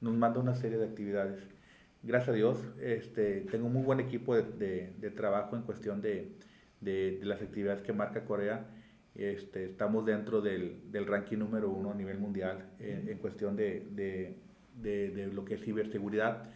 [0.00, 1.38] nos manda una serie de actividades.
[2.02, 6.00] Gracias a Dios, este, tengo un muy buen equipo de, de, de trabajo en cuestión
[6.00, 6.32] de,
[6.80, 8.66] de, de, las actividades que marca Corea.
[9.14, 13.86] Este, estamos dentro del, del ranking número uno a nivel mundial en, en cuestión de,
[13.90, 14.36] de,
[14.80, 16.50] de, lo que es ciberseguridad.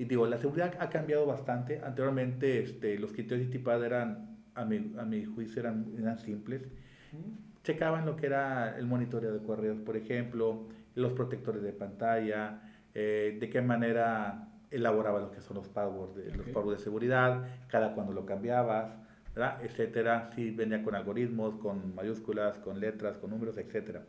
[0.00, 1.82] Y digo, la seguridad ha cambiado bastante.
[1.84, 6.62] Anteriormente este, los criterios de TIPAD eran, a mi, a mi juicio, eran, eran simples.
[7.64, 12.62] Checaban lo que era el monitoreo de correos, por ejemplo, los protectores de pantalla,
[12.94, 16.34] eh, de qué manera elaboraba lo que son los passwords de, okay.
[16.34, 18.94] los passwords de seguridad, cada cuando lo cambiabas,
[19.34, 19.62] ¿verdad?
[19.62, 24.06] etcétera, si venía con algoritmos, con mayúsculas, con letras, con números, etcétera.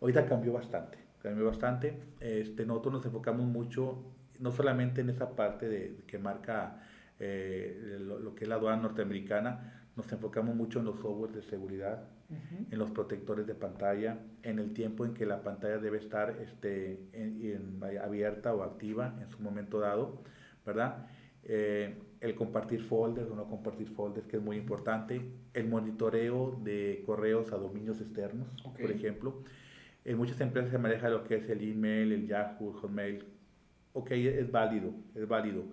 [0.00, 2.00] Ahorita cambió bastante, cambió bastante.
[2.18, 4.02] Este, nosotros nos enfocamos mucho,
[4.38, 6.80] no solamente en esa parte de, que marca
[7.18, 11.42] eh, lo, lo, que es la aduana norteamericana, nos enfocamos mucho en los softwares de
[11.42, 12.72] seguridad, uh -huh.
[12.72, 17.00] en los protectores de pantalla, en el tiempo en que la pantalla debe estar este,
[17.12, 20.22] en, en, abierta o activa en su momento dado,
[20.64, 21.06] ¿verdad?
[21.42, 25.20] Eh, el compartir folders o no compartir folders, que es muy importante,
[25.54, 28.86] el monitoreo de correos a dominios externos, okay.
[28.86, 29.42] por ejemplo.
[30.04, 33.24] En muchas empresas se maneja lo que es el email, el Yahoo, el Hotmail.
[33.98, 35.64] Ok, es válido, es válido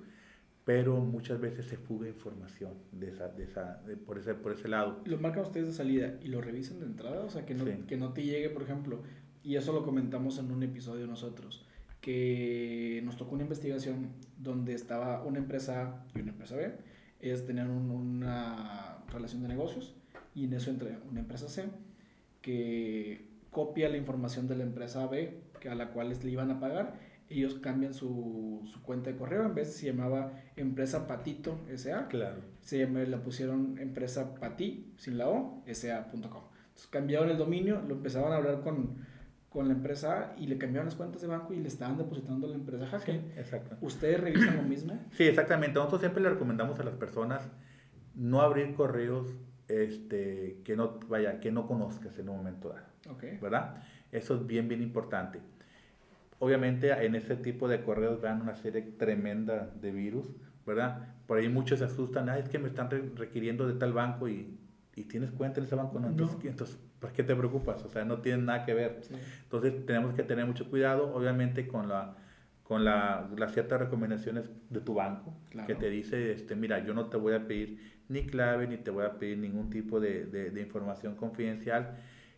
[0.66, 4.68] pero muchas veces se fuga información de esa, de esa, de, por, ese, por ese
[4.68, 5.00] lado.
[5.06, 7.24] ¿Lo marcan ustedes de salida y lo revisan de entrada?
[7.24, 7.72] O sea, que no, sí.
[7.88, 9.04] que no te llegue, por ejemplo,
[9.44, 11.68] y eso lo comentamos en un episodio nosotros,
[12.02, 14.10] que nos tocó una investigación
[14.40, 16.74] donde estaba una empresa A y una empresa B,
[17.20, 19.96] es tener un, una relación de negocios,
[20.34, 21.66] y en eso entra una empresa C,
[22.42, 26.60] que copia la información de la empresa B, que a la cual le iban a
[26.60, 26.96] pagar,
[27.30, 32.42] ellos cambian su, su, cuenta de correo, en vez se llamaba empresa patito SA, claro.
[32.62, 36.22] se la pusieron empresa patí, sin la O, SA.com.
[36.22, 38.98] Entonces cambiaron el dominio, lo empezaban a hablar con,
[39.50, 42.48] con la empresa A y le cambiaron las cuentas de banco y le estaban depositando
[42.48, 43.16] a la empresa hacker.
[43.16, 43.78] Sí, exacto.
[43.82, 45.00] ¿Ustedes revisan lo mismo?
[45.12, 45.76] Sí, exactamente.
[45.76, 47.48] Nosotros siempre le recomendamos a las personas
[48.14, 49.34] no abrir correos
[49.68, 52.86] este, que no, vaya, que no conozcas en un momento dado.
[53.16, 53.38] Okay.
[53.38, 53.84] ¿Verdad?
[54.12, 55.40] Eso es bien, bien importante.
[56.40, 60.28] Obviamente en ese tipo de correos dan una serie tremenda de virus,
[60.66, 61.16] ¿verdad?
[61.28, 64.28] Por ahí muchos se asustan, ah, es que me están re requiriendo de tal banco
[64.28, 64.58] y,
[64.96, 66.50] y, tienes cuenta en ese banco, no, entonces, no.
[66.50, 67.84] entonces ¿por qué te preocupas?
[67.84, 69.00] O sea, no tiene nada que ver.
[69.02, 69.16] Sí.
[69.44, 72.16] Entonces tenemos que tener mucho cuidado, obviamente con la
[72.66, 75.68] con la, las ciertas recomendaciones de tu banco, claro.
[75.68, 78.90] que te dice, este, mira, yo no te voy a pedir ni clave, ni te
[78.90, 81.96] voy a pedir ningún tipo de, de, de información confidencial,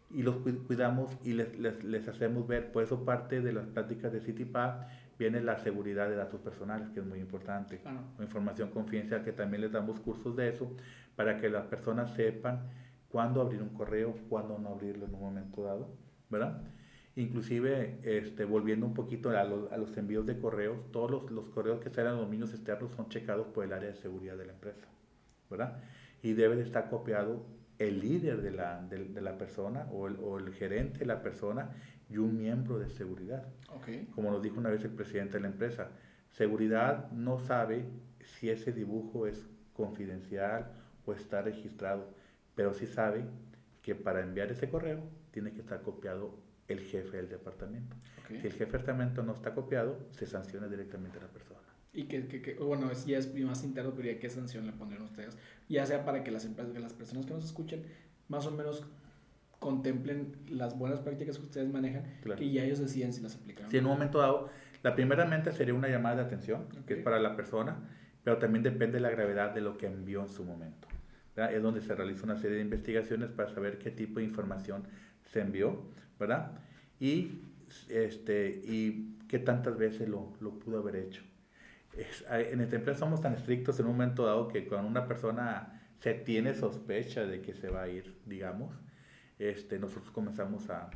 [0.10, 4.14] y los cuidamos y les, les, les, hacemos ver, por eso parte de las prácticas
[4.14, 4.88] de CityPath
[5.20, 7.82] viene la seguridad de datos personales, que es muy importante,
[8.20, 10.72] información confidencial, que también les damos cursos de eso,
[11.16, 12.70] para que las personas sepan
[13.10, 15.90] cuándo abrir un correo, cuándo no abrirlo en un momento dado,
[16.30, 16.62] ¿verdad?
[17.16, 21.50] Inclusive, este, volviendo un poquito a, lo, a los envíos de correos, todos los, los
[21.50, 24.54] correos que salen a dominios externos son checados por el área de seguridad de la
[24.54, 24.86] empresa,
[25.50, 25.80] ¿verdad?
[26.22, 27.44] Y debe de estar copiado
[27.80, 31.22] el líder de la, de, de la persona o el, o el, gerente de la
[31.22, 31.72] persona
[32.10, 33.46] y un miembro de seguridad.
[33.70, 34.08] Okay.
[34.16, 35.90] Como nos dijo una vez el presidente de la empresa,
[36.32, 37.86] seguridad no sabe
[38.22, 40.72] si ese dibujo es confidencial
[41.06, 42.10] o está registrado,
[42.56, 43.26] pero sí sabe
[43.82, 46.36] que para enviar ese correo tiene que estar copiado
[46.68, 47.96] el jefe del departamento.
[48.24, 48.42] Okay.
[48.42, 51.57] Si el jefe del departamento no está copiado, se sanciona directamente a la persona.
[51.98, 55.36] Y que, que, que, bueno, ya es más interno, pero ¿qué sanción le pondrían ustedes?
[55.68, 57.84] Ya sea para que las empresas, que las personas que nos escuchen,
[58.28, 58.86] más o menos
[59.58, 62.44] contemplen las buenas prácticas que ustedes manejan, claro.
[62.44, 63.72] y ya ellos deciden si las aplican.
[63.72, 64.52] Si en un momento dado
[64.84, 67.78] La primeramente sería una llamada de atención, que es para la persona,
[68.24, 70.88] pero también depende de la gravedad de lo que envió en su momento.
[71.36, 74.84] Es donde se realiza una serie de investigaciones para saber qué tipo de información
[75.24, 75.82] se envió,
[76.20, 76.52] ¿verdad?
[77.00, 77.42] Y,
[77.90, 81.24] este, y qué tantas veces lo, lo pudo haber hecho.
[82.30, 86.14] En esta empresa somos tan estrictos en un momento dado que cuando una persona se
[86.14, 88.74] tiene sospecha de que se va a ir, digamos,
[89.40, 90.90] este, nosotros comenzamos a,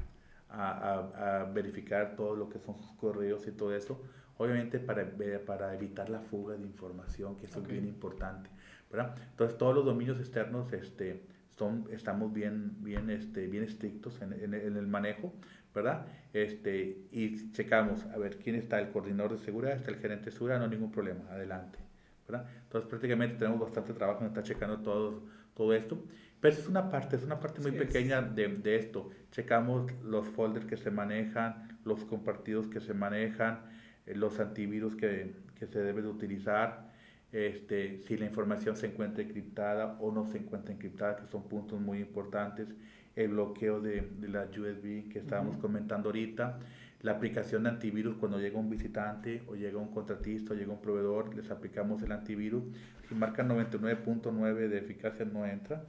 [0.49, 4.01] a, a, verificar todo lo que son sus correos y todo eso,
[4.37, 5.09] obviamente para,
[5.45, 8.49] para evitar la fuga de información, que eso es bien importante.
[8.91, 9.15] ¿verdad?
[9.31, 11.23] Entonces todos los dominios externos este,
[11.57, 15.33] son, estamos bien, bien, este, bien estrictos en, en, el manejo,
[15.73, 16.05] ¿verdad?
[16.33, 18.79] Este, y checamos, a ver, ¿quién está?
[18.79, 21.79] El coordinador de seguridad, está el gerente de seguridad, no ningún problema, adelante.
[22.27, 22.47] ¿verdad?
[22.63, 26.03] Entonces prácticamente tenemos bastante trabajo en estar checando todo, todo esto.
[26.39, 29.09] Pero es una parte, es una parte muy pequeña de, de, esto.
[29.31, 33.59] Checamos los folders que se manejan, los compartidos que se manejan,
[34.07, 36.91] eh, los antivirus que, que se deben de utilizar,
[37.31, 41.79] este, si la información se encuentra encriptada o no se encuentra encriptada, que son puntos
[41.79, 42.67] muy importantes,
[43.15, 46.59] el bloqueo de, de la USB que estábamos comentando ahorita,
[47.01, 50.81] la aplicación de antivirus cuando llega un visitante o llega un contratista o llega un
[50.81, 52.63] proveedor, les aplicamos el antivirus.
[53.09, 55.83] Si marca 99.9 de eficacia no entra,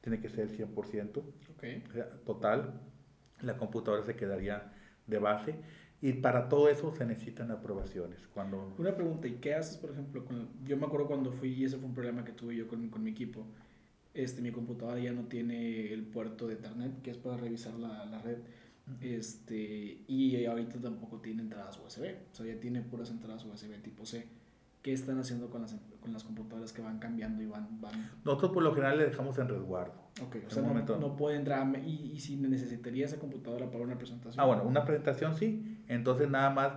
[0.00, 1.22] tiene que ser 100%
[1.56, 1.84] okay.
[2.26, 2.80] total.
[3.42, 4.72] La computadora se quedaría
[5.06, 5.54] de base
[6.00, 8.26] y para todo eso se necesitan aprobaciones.
[8.34, 8.74] Cuando...
[8.76, 10.24] Una pregunta, ¿y qué haces, por ejemplo?
[10.24, 12.88] Con, yo me acuerdo cuando fui, y ese fue un problema que tuve yo con,
[12.90, 13.46] con mi equipo,
[14.14, 18.04] este, mi computadora ya no tiene el puerto de Ethernet, que es para revisar la,
[18.06, 18.38] la red,
[19.00, 24.04] este, y ahorita tampoco tiene entradas USB, o sea, ya tiene puras entradas USB tipo
[24.04, 24.26] C.
[24.82, 28.10] ¿Qué están haciendo con las, con las computadoras que van cambiando y van, van...
[28.22, 29.94] Nosotros por lo general le dejamos en resguardo.
[30.22, 31.66] Ok, o sea, no, no, puede entrar.
[31.86, 34.38] Y, y, si necesitaría esa computadora para una presentación.
[34.38, 35.78] Ah, bueno, una presentación sí.
[35.88, 36.74] Entonces nada más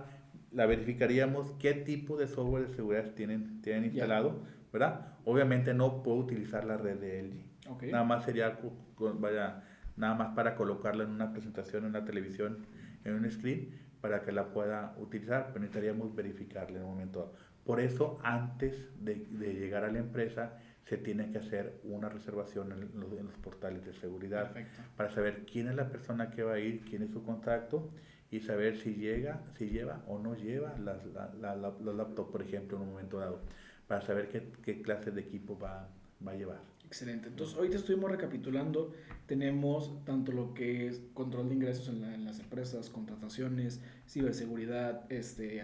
[0.52, 4.40] la verificaríamos qué tipo de software de seguridad tienen, tienen instalado,
[4.78, 5.00] ¿verdad?
[5.24, 7.70] Obviamente no puedo utilizar la red de LG.
[7.72, 7.92] Okay.
[7.92, 8.58] Nada más sería,
[8.98, 9.64] vaya,
[9.96, 12.58] nada más para colocarla en una presentación, en una televisión,
[13.04, 13.70] en un screen,
[14.00, 17.34] para que la pueda utilizar, pero necesitaríamos verificarla en un momento dado.
[17.64, 20.52] Por eso, antes de, de llegar a la empresa,
[20.84, 24.54] se tiene que hacer una reservación en los, en los portales de seguridad
[24.96, 27.90] para saber quién es la persona que va a ir, quién es su contacto
[28.30, 32.42] y saber si llega, si lleva o no lleva la, la, la, los laptops, por
[32.42, 33.40] ejemplo, en un momento dado,
[33.88, 35.88] para saber qué, qué clase de equipo va,
[36.26, 36.60] va a llevar.
[36.86, 37.28] Excelente.
[37.28, 38.94] Entonces, hoy te estuvimos recapitulando.
[39.26, 45.60] Tenemos tanto lo que es control de ingresos en, en las empresas, contrataciones, ciberseguridad, este,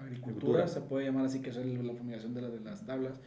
[0.00, 3.20] agricultura, se puede llamar así, que es la fumigación de, de las tablas,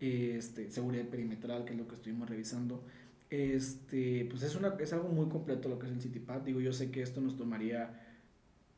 [0.00, 2.82] este, seguridad perimetral, que es lo que estuvimos revisando.
[3.28, 6.40] Este, pues es, una, es algo muy completo lo que es el CityPad.
[6.40, 7.90] Digo, yo sé que esto nos tomaría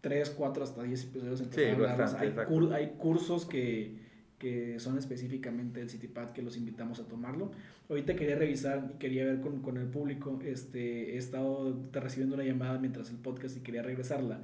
[0.01, 1.39] 3, 4, hasta 10 episodios.
[1.39, 2.35] Sí, hay,
[2.73, 4.02] hay, cursos que,
[4.43, 7.53] que son específicamente del CityPad que los invitamos a tomarlo.
[7.89, 10.41] Ahorita quería revisar y quería ver con, con el público.
[10.45, 14.41] Este, he estado recibiendo una llamada mientras el podcast y quería regresarla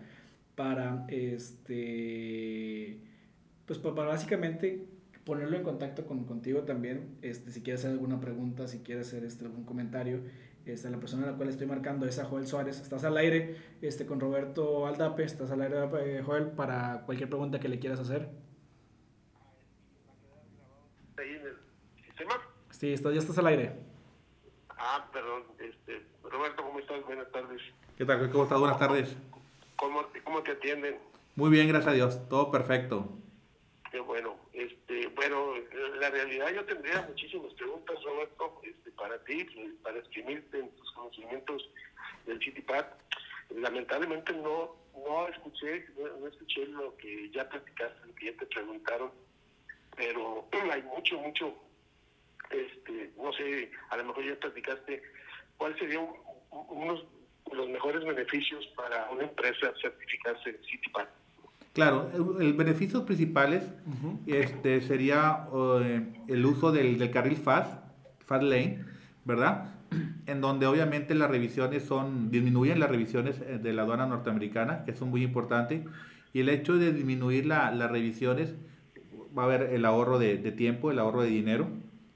[0.55, 2.99] para, este,
[3.67, 4.87] pues para básicamente
[5.25, 9.25] ponerlo en contacto con, contigo también, este, si quieres hacer alguna pregunta, si quieres hacer
[9.25, 10.21] este, algún comentario.
[10.65, 12.81] Este, la persona a la cual estoy marcando es a Joel Suárez.
[12.81, 17.59] Estás al aire este, con Roberto Aldape, estás al aire, eh, Joel, para cualquier pregunta
[17.59, 18.29] que le quieras hacer.
[21.19, 21.57] ¿Ahí en el
[22.05, 22.35] sistema?
[22.79, 23.73] Sí, estás, ya estás al aire.
[24.69, 25.43] Ah, perdón.
[25.59, 27.05] Este, Roberto, ¿cómo estás?
[27.05, 27.61] Buenas tardes.
[27.97, 28.31] ¿Qué tal?
[28.31, 28.61] ¿Cómo estás?
[28.61, 29.17] Buenas tardes.
[29.75, 30.97] ¿Cómo, cómo te atienden?
[31.35, 32.29] Muy bien, gracias a Dios.
[32.29, 33.09] Todo perfecto.
[33.91, 34.37] Qué bueno.
[34.53, 35.55] Este, bueno,
[35.99, 39.45] la realidad yo tendría muchísimas preguntas, Roberto, este, para ti,
[39.83, 41.69] para exprimirte en tus conocimientos
[42.27, 42.87] del CityPad.
[43.57, 45.85] Lamentablemente no, no escuché,
[46.21, 49.11] no, escuché lo que ya platicaste, lo que ya te preguntaron,
[49.97, 51.55] pero hay mucho, mucho,
[52.51, 55.03] este, no sé, a lo mejor ya platicaste
[55.57, 56.01] cuál sería
[56.51, 57.05] unos
[57.53, 61.07] los mejores beneficios para una empresa certificarse en CityPad.
[61.73, 63.63] Claro, el, beneficios principales
[64.27, 65.47] este, sería
[65.83, 67.73] eh, el uso del, del, carril fast,
[68.27, 68.85] fast lane,
[69.25, 69.75] ¿verdad?
[70.27, 74.93] En donde obviamente las revisiones son, disminuyen las revisiones eh, de la aduana norteamericana, que
[74.93, 75.85] son muy importantes,
[76.33, 78.55] y el hecho de disminuir la, las revisiones
[79.37, 81.69] va a haber el ahorro de, de, tiempo, el ahorro de dinero,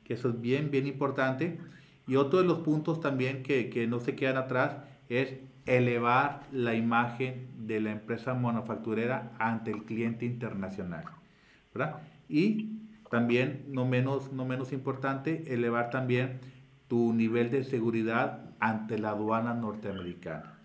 [0.05, 1.59] que eso es bien, bien importante.
[2.07, 4.77] Y otro de los puntos también que, que no se quedan atrás
[5.09, 5.37] es
[5.67, 11.05] elevar la imagen de la empresa manufacturera ante el cliente internacional.
[11.75, 12.01] ¿verdad?
[12.29, 12.79] Y
[13.11, 16.41] también, no menos, no menos importante, elevar también
[16.89, 20.59] tu nivel de seguridad ante la aduana norteamericana.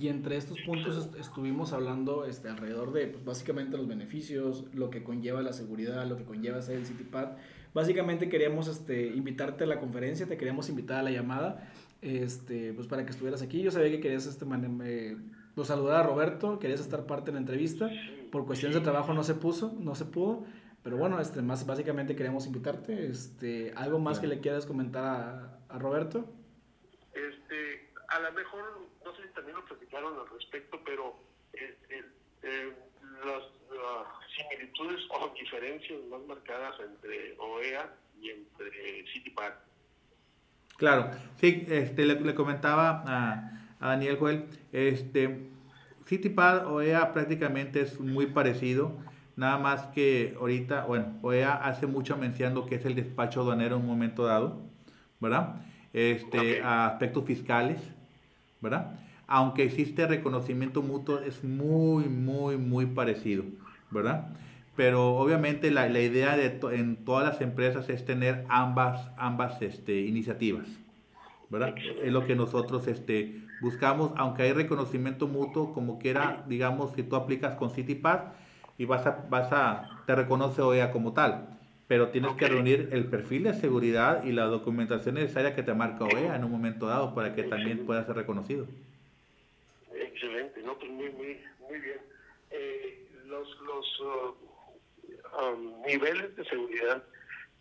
[0.00, 5.04] Y entre estos puntos estuvimos hablando este, alrededor de, pues, básicamente los beneficios, lo que
[5.04, 7.32] conlleva la seguridad, lo que conlleva ser el CityPad.
[7.74, 11.70] Básicamente queríamos este, invitarte a la conferencia, te queríamos invitar a la llamada,
[12.00, 13.62] este, pues para que estuvieras aquí.
[13.62, 14.46] Yo sabía que querías este,
[14.84, 15.16] eh,
[15.54, 17.90] pues, saludar a Roberto, querías estar parte de la entrevista.
[18.30, 20.44] Por cuestiones de trabajo no se puso, no se pudo.
[20.82, 23.06] Pero bueno, este, más básicamente queríamos invitarte.
[23.06, 26.32] Este, ¿Algo más que le quieras comentar a, a Roberto?
[27.14, 28.84] Este, a lo mejor
[29.34, 31.16] también lo platicaron al respecto, pero
[31.52, 32.04] eh, eh,
[32.42, 32.72] eh,
[33.24, 33.63] las
[34.36, 39.52] similitudes o diferencias más marcadas entre OEA y entre CityPad.
[40.76, 41.10] Claro,
[41.40, 45.48] sí, este, le, comentaba a, a, Daniel Joel, este,
[46.06, 48.98] CityPad OEA prácticamente es muy parecido,
[49.36, 53.76] nada más que ahorita, bueno, OEA hace mucha mención lo que es el despacho aduanero
[53.76, 54.60] en un momento dado,
[55.20, 55.64] ¿verdad?
[55.92, 57.78] Este, a aspectos fiscales,
[58.60, 58.98] ¿verdad?
[59.26, 63.44] aunque existe reconocimiento mutuo, es muy, muy, muy parecido,
[63.94, 64.28] ¿verdad?
[64.76, 70.00] Pero obviamente la, la idea de en todas las empresas es tener ambas, ambas este,
[70.00, 70.66] iniciativas,
[71.48, 71.74] ¿verdad?
[72.02, 77.14] Es lo que nosotros este, buscamos, aunque hay reconocimiento mutuo, como quiera, digamos, que tú
[77.14, 78.32] aplicas con CityPad
[78.76, 83.04] y vas a, vas a, te reconoce OEA como tal, pero tienes que reunir el
[83.04, 87.14] perfil de seguridad y la documentación necesaria que te marca OEA en un momento dado
[87.14, 88.66] para que también pueda ser reconocido.
[89.94, 91.38] Excelente, no, pues muy, muy,
[91.68, 91.98] muy bien.
[92.50, 94.34] Eh, los los uh,
[95.40, 97.02] um, niveles de seguridad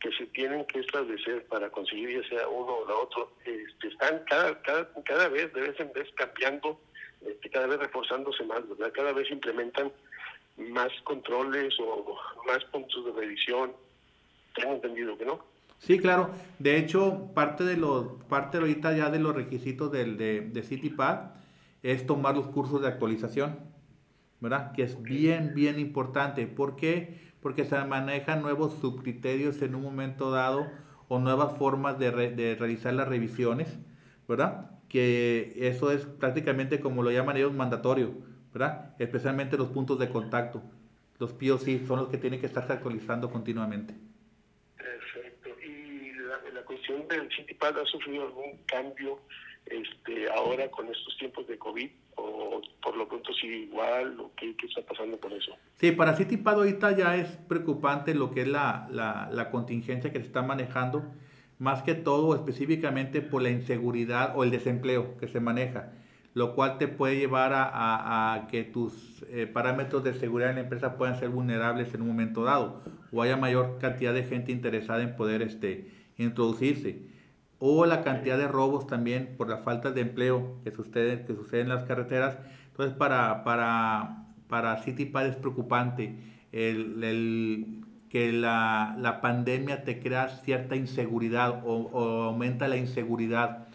[0.03, 4.21] que se tienen que establecer para conseguir ya sea uno o la otro, este, están
[4.29, 6.77] cada, cada, cada vez, de vez en vez cambiando,
[7.25, 8.61] este, cada vez reforzándose más.
[8.93, 9.93] Cada vez implementan
[10.57, 13.71] más controles o más puntos de revisión.
[14.55, 15.39] Tengo entendido que no.
[15.79, 16.31] Sí, claro.
[16.59, 21.31] De hecho, parte de los, parte ahorita ya de los requisitos del, de, de CityPad
[21.81, 23.59] es tomar los cursos de actualización,
[24.43, 24.73] ¿verdad?
[24.73, 26.45] Que es bien, bien importante.
[26.47, 27.31] ¿Por qué?
[27.41, 30.69] Porque se manejan nuevos subcriterios en un momento dado
[31.07, 33.79] o nuevas formas de, de realizar las revisiones,
[34.27, 34.71] ¿verdad?
[34.89, 38.15] Que eso es prácticamente como lo llaman ellos mandatorio,
[38.53, 38.93] ¿verdad?
[38.99, 40.61] Especialmente los puntos de contacto.
[41.19, 43.95] Los POC son los que tienen que estarse actualizando continuamente.
[44.75, 45.51] Perfecto.
[45.65, 49.21] ¿Y la, la cuestión del CityPad ha sufrido algún cambio
[49.65, 54.55] este, ahora con estos tiempos de COVID o por lo pronto sigue igual o qué,
[54.67, 55.55] está pasando con eso?
[55.75, 60.25] Sí, para Citipad ahorita ya es preocupante lo que es la, la, contingencia que se
[60.25, 61.03] está manejando,
[61.59, 65.93] más que todo específicamente por la inseguridad o el desempleo que se maneja,
[66.33, 70.57] lo cual te puede llevar a, a, a que tus eh, parámetros de seguridad en
[70.57, 74.51] la empresa puedan ser vulnerables en un momento dado o haya mayor cantidad de gente
[74.51, 77.12] interesada en poder este, introducirse
[77.65, 81.61] o la cantidad de robos también por la falta de empleo que sucede, que sucede
[81.61, 82.37] en las carreteras.
[82.71, 86.13] Entonces, para, para, para CityPad es preocupante
[86.51, 93.69] el, el que la, la, pandemia te crea cierta inseguridad o, o, aumenta la inseguridad,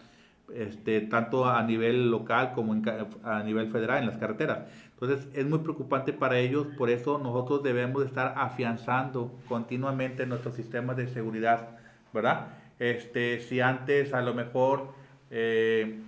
[0.53, 2.83] este, tanto a nivel local como en,
[3.23, 4.67] a nivel federal en las carreteras.
[4.93, 10.95] Entonces es muy preocupante para ellos, por eso nosotros debemos estar afianzando continuamente nuestros sistemas
[10.95, 11.79] de seguridad,
[12.13, 12.58] ¿verdad?
[12.79, 14.93] Este, si antes a lo mejor,
[15.29, 16.01] eh,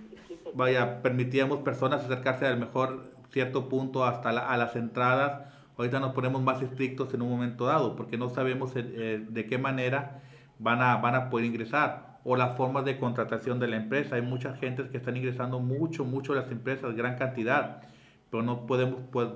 [0.54, 6.42] vaya, permitíamos personas acercarse al mejor cierto punto hasta a las entradas, ahorita nos ponemos
[6.42, 10.22] más estrictos en un momento dado, porque no sabemos eh, eh, de qué manera
[10.58, 14.16] van a, van a poder ingresar o las formas de contratación de la empresa.
[14.16, 17.82] Hay muchas gentes que están ingresando mucho, mucho a las empresas, gran cantidad,
[18.30, 19.28] pero no podemos pues,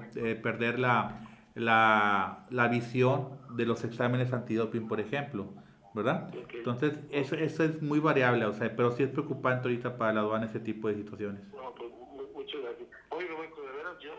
[0.42, 5.48] perder la, la, la visión de los exámenes antidoping, por ejemplo.
[5.96, 6.30] ¿Verdad?
[6.52, 10.20] Entonces, eso, eso es muy variable, o sea, pero sí es preocupante ahorita para la
[10.20, 11.40] aduana ese tipo de situaciones.
[11.54, 11.90] No, pues
[12.34, 12.88] muchas gracias.
[13.08, 14.12] Oye, Roberto, de veras, yo,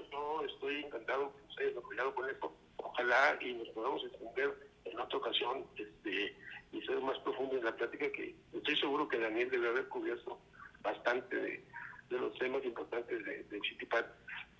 [0.44, 2.52] estoy encantado que ustedes apoyado con esto.
[2.78, 6.36] Ojalá y nos podamos extender en otra ocasión este,
[6.72, 10.40] y ser más profundo en la plática, que estoy seguro que Daniel debe haber cubierto
[10.82, 11.64] bastante de,
[12.10, 14.06] de los temas importantes de, de Chitipad.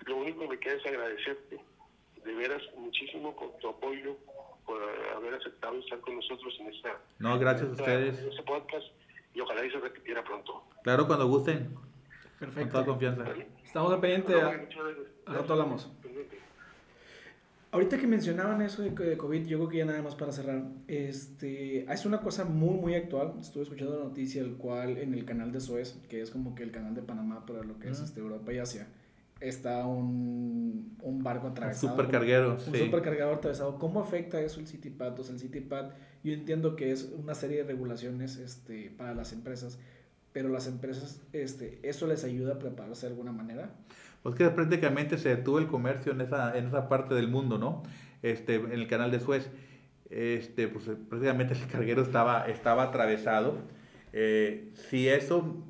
[0.06, 1.58] Lo único que me queda es agradecerte,
[2.24, 4.16] de veras, muchísimo con tu apoyo
[4.68, 4.82] por
[5.16, 7.00] haber aceptado estar con nosotros en esta.
[7.18, 8.18] No, gracias a ustedes.
[8.18, 8.86] En este podcast
[9.34, 10.62] y ojalá y se repitiera pronto.
[10.82, 11.74] Claro, cuando gusten.
[12.38, 12.60] Perfecto.
[12.60, 13.24] Con toda confianza.
[13.64, 14.34] Estamos al pendiente.
[14.40, 15.90] A rato hablamos.
[17.70, 21.80] Ahorita que mencionaban eso de, COVID, yo creo que ya nada más para cerrar, este,
[21.90, 23.34] es una cosa muy, muy actual.
[23.40, 26.62] Estuve escuchando la noticia, el cual en el canal de Suez, que es como que
[26.62, 28.88] el canal de Panamá para lo que es este, Europa y Asia,
[29.40, 31.88] está un, un barco atravesado.
[31.88, 32.52] Un supercarguero.
[32.54, 32.84] Un sí.
[32.84, 33.78] supercargador atravesado.
[33.78, 35.18] ¿Cómo afecta eso el CityPad?
[35.18, 35.90] O sea, el CityPad,
[36.24, 39.78] yo entiendo que es una serie de regulaciones este, para las empresas,
[40.32, 43.70] pero las empresas, este, ¿eso les ayuda a prepararse de alguna manera?
[44.22, 47.82] Pues que prácticamente se detuvo el comercio en esa, en esa parte del mundo, ¿no?
[48.22, 49.50] Este, en el canal de Suez.
[50.10, 53.58] Este, pues prácticamente el carguero estaba, estaba atravesado.
[54.12, 55.62] Eh, si eso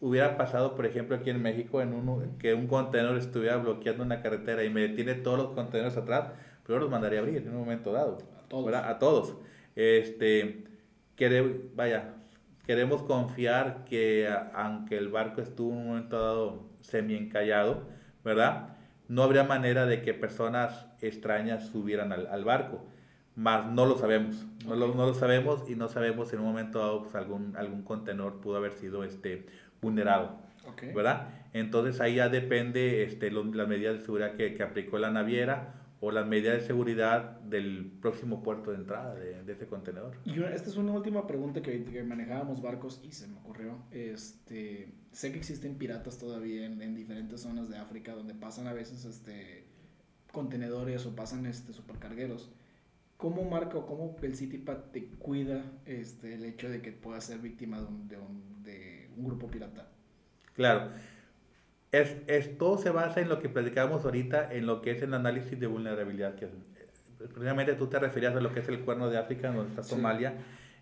[0.00, 4.22] hubiera pasado, por ejemplo, aquí en México, en uno, que un contenedor estuviera bloqueando una
[4.22, 6.30] carretera y me detiene todos los contenedores atrás,
[6.66, 8.18] pero los mandaría a abrir en un momento dado.
[8.44, 8.74] A todos.
[8.74, 9.36] A todos.
[9.74, 10.64] Este,
[11.74, 12.14] vaya,
[12.66, 17.84] queremos confiar que aunque el barco estuvo en un momento dado semi encallado,
[18.24, 18.76] ¿verdad?
[19.08, 22.84] No habría manera de que personas extrañas subieran al, barco,
[23.36, 26.48] más no lo sabemos, no, lo, no, lo, sabemos y no sabemos si en un
[26.48, 29.46] momento dado pues, algún, algún contenedor pudo haber sido este,
[29.80, 30.38] vulnerado,
[30.94, 31.28] ¿verdad?
[31.52, 36.10] Entonces ahí ya depende este, las medidas de seguridad que, que aplicó la naviera o
[36.10, 40.16] las medidas de seguridad del próximo puerto de entrada de, de ese contenedor.
[40.24, 43.78] Y esta es una última pregunta que, que, manejábamos barcos y se me ocurrió.
[43.90, 48.74] Este, sé que existen piratas todavía en, en, diferentes zonas de África donde pasan a
[48.74, 49.64] veces este,
[50.32, 52.50] contenedores o pasan este, supercargueros.
[53.16, 57.38] ¿Cómo marca o cómo el CityPad te cuida este, el hecho de que puedas ser
[57.38, 58.55] víctima de un, de un,
[59.16, 59.88] un grupo pirata?
[60.54, 60.90] Claro
[61.92, 65.14] es, es, todo se basa en lo que platicábamos ahorita, en lo que es el
[65.14, 66.34] análisis de vulnerabilidad.
[66.34, 66.48] Que,
[67.18, 70.34] precisamente tú te referías a lo que es el cuerno de África, donde está Somalia,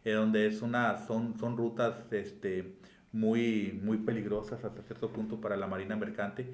[0.04, 2.76] eh, donde es una, son, son rutas este,
[3.12, 6.46] muy, muy peligrosas hasta cierto punto para la marina mercante,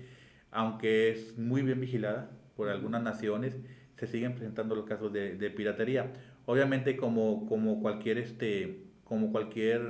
[0.51, 3.57] aunque es muy bien vigilada por algunas naciones,
[3.97, 6.13] se siguen presentando los casos de, de piratería.
[6.47, 9.83] Obviamente como, como, cualquier, este, como cualquier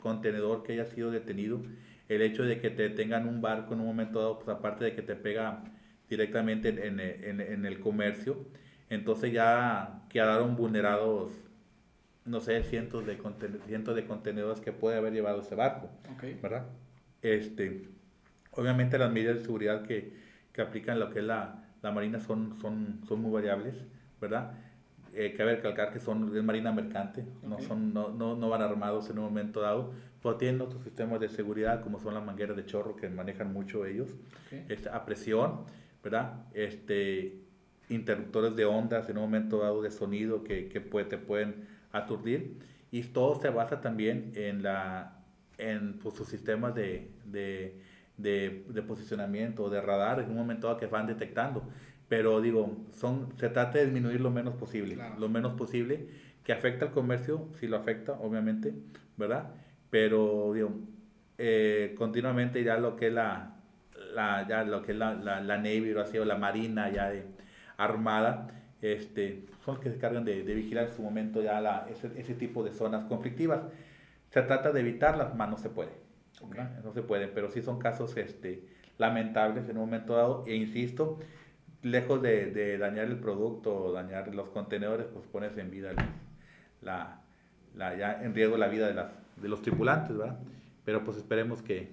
[0.00, 1.60] contenedor que haya sido detenido,
[2.08, 4.94] el hecho de que te tengan un barco en un momento dado, pues aparte de
[4.94, 5.62] que te pega
[6.08, 8.46] directamente en, en, en el comercio,
[8.88, 11.32] entonces ya quedaron vulnerados,
[12.24, 13.18] no sé, cientos de,
[13.66, 15.90] cientos de contenedores que puede haber llevado ese barco,
[16.42, 16.64] ¿verdad?
[17.20, 17.90] Este,
[18.52, 20.14] obviamente las medidas de seguridad que,
[20.54, 23.74] que aplican lo que es la, la Marina son, son, son muy variables,
[24.18, 24.54] ¿verdad?
[25.14, 29.10] Eh, cabe recalcar que son de marina mercante, no, son, no, no, no, van armados
[29.10, 32.64] en un momento dado, pero tienen otros sistemas de seguridad como son las mangueras de
[32.64, 34.08] chorro que manejan mucho ellos,
[34.70, 35.66] este, a presión,
[36.02, 36.46] ¿verdad?
[36.54, 37.42] Este,
[37.90, 42.56] interruptores de ondas en un momento dado de sonido que, que puede, te pueden aturdir.
[42.90, 45.18] Y todo se basa también en, la,
[45.58, 47.78] en pues, sus sistemas de, de,
[48.16, 51.68] de, de posicionamiento, de radar en un momento dado que van detectando
[52.12, 56.08] pero digo, son, se trata de disminuir lo menos posible, lo menos posible,
[56.44, 58.74] que afecta al comercio, si lo afecta, obviamente,
[59.16, 59.54] ¿verdad?
[59.88, 60.74] Pero digo,
[61.38, 63.54] eh, continuamente ya lo que es la,
[64.12, 67.08] la, ya lo que es la, la, la Navy o, así, o la Marina ya
[67.08, 67.24] de,
[67.78, 68.48] armada,
[68.82, 72.10] este, son los que se cargan de, de vigilar en su momento ya la, ese,
[72.20, 73.62] ese, tipo de zonas conflictivas.
[74.28, 75.92] Se trata de evitarlas, más no se puede.
[76.84, 78.66] No se puede, pero sí son casos este,
[78.98, 81.18] lamentables en un momento dado, e insisto,
[81.82, 85.92] lejos de, dañar el producto o dañar los contenedores, pues pones en vida
[86.80, 87.20] la,
[87.76, 90.38] ya en riesgo la vida de, las, de los tripulantes, ¿verdad?
[90.84, 91.90] Pero pues esperemos que,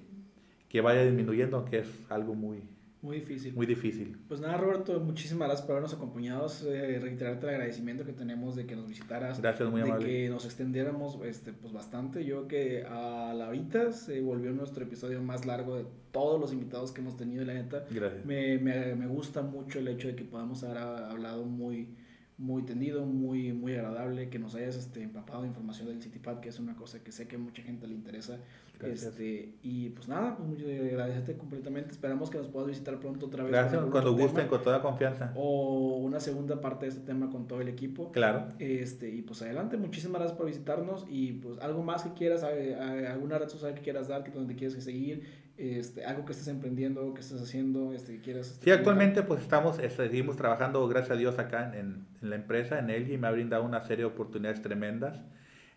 [0.67, 2.63] que vaya disminuyendo, que es algo muy,
[3.01, 3.53] muy difícil.
[3.53, 4.17] Muy difícil.
[4.27, 6.47] Pues nada, Roberto, muchísimas gracias por habernos acompañado.
[6.67, 9.41] Eh, reiterarte el agradecimiento que tenemos de que nos visitaras.
[9.41, 10.05] Gracias, muy amable.
[10.05, 12.25] De que nos extendiéramos este, pues bastante.
[12.25, 16.91] Yo que a la ahorita se volvió nuestro episodio más largo de todos los invitados
[16.91, 17.45] que hemos tenido.
[17.45, 18.25] la neta, gracias.
[18.25, 21.95] Me, me, me gusta mucho el hecho de que podamos haber hablado muy
[22.39, 26.47] muy tendido, muy, muy agradable, que nos hayas este, empapado de información del CityPad, que
[26.47, 28.39] es una cosa que sé que a mucha gente le interesa.
[28.81, 31.91] Este, y pues nada, pues agradecerte completamente.
[31.91, 33.51] Esperamos que nos puedas visitar pronto otra vez.
[33.51, 35.33] Gracias, cuando gusten, con toda confianza.
[35.35, 38.09] O una segunda parte de este tema con todo el equipo.
[38.13, 38.47] Claro.
[38.57, 41.05] Este, y pues adelante, muchísimas gracias por visitarnos.
[41.09, 44.81] Y pues algo más que quieras, alguna red social que quieras dar, que donde quieras
[44.81, 48.51] seguir, este, algo que estés emprendiendo, algo que estés haciendo, este, que quieras.
[48.51, 52.35] Este, sí, actualmente pues estamos, este, seguimos trabajando, gracias a Dios, acá en, en la
[52.35, 55.21] empresa, en y me ha brindado una serie de oportunidades tremendas.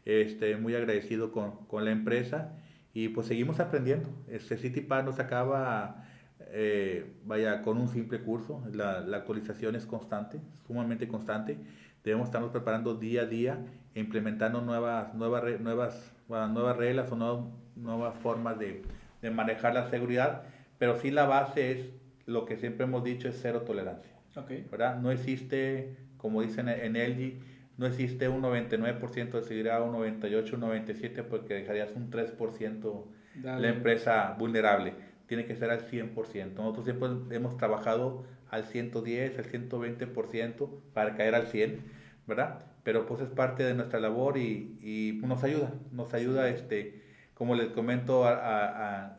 [0.04, 2.52] Este, muy agradecido con, con la empresa
[2.94, 4.08] y pues seguimos aprendiendo.
[4.28, 6.04] Este CityPad nos acaba,
[6.40, 8.62] eh, vaya, con un simple curso.
[8.72, 11.58] La, la, actualización es constante, sumamente constante.
[12.04, 13.64] Debemos estarnos preparando día a día,
[13.94, 17.44] implementando nuevas, nuevas, nuevas, nuevas reglas o nuevas,
[17.76, 18.82] nuevas formas de,
[19.22, 20.42] de manejar la seguridad.
[20.78, 21.90] Pero sí la base es
[22.26, 24.12] lo que siempre hemos dicho, es cero tolerancia.
[24.36, 24.66] Okay.
[24.70, 24.98] ¿verdad?
[24.98, 27.40] No existe, como dicen en LG,
[27.78, 33.04] no existe un 99% de seguridad, un 98, un 97, porque dejarías un 3%
[33.42, 34.94] la empresa vulnerable.
[35.26, 36.54] Tiene que ser al 100%.
[36.54, 41.80] Nosotros siempre hemos trabajado al 110, al 120% para caer al 100,
[42.26, 42.66] ¿verdad?
[42.82, 47.01] Pero pues es parte de nuestra labor y, y nos ayuda, nos ayuda este
[47.42, 48.24] como les comento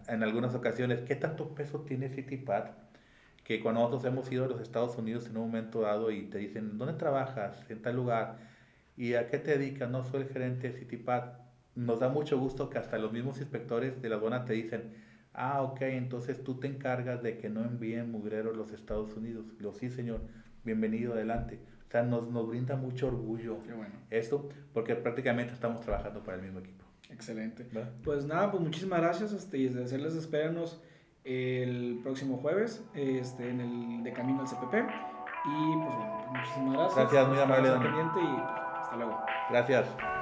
[0.08, 2.68] en algunas ocasiones, ¿qué tanto peso tiene CityPad?
[3.44, 6.38] Que cuando nosotros hemos ido a los Estados Unidos en un momento dado y te
[6.38, 7.70] dicen, ¿dónde trabajas?
[7.70, 8.38] En tal lugar.
[8.96, 9.90] ¿Y a qué te dedicas?
[9.90, 11.34] No, soy el gerente de CityPad.
[11.76, 14.94] Nos da mucho gusto que hasta los mismos inspectores de la aduana te dicen,
[15.34, 19.48] ah, ok, entonces tú te encargas de que no envíen mugreros a los Estados Unidos.
[19.60, 20.22] Lo sí, señor,
[20.64, 21.60] bienvenido adelante.
[21.90, 23.58] O sea, nos, nos brinda mucho orgullo
[24.12, 26.83] esto, porque prácticamente estamos trabajando para el mismo equipo.
[27.14, 27.68] Excelente.
[28.04, 30.82] Pues nada, pues muchísimas gracias este, y hacerles espéranos
[31.24, 34.74] el próximo jueves este, en el de camino al CPP.
[35.46, 36.96] Y pues bueno, pues muchísimas gracias.
[36.96, 37.70] Gracias, muy amable.
[37.72, 39.22] Pendiente y hasta luego.
[39.50, 40.13] Gracias.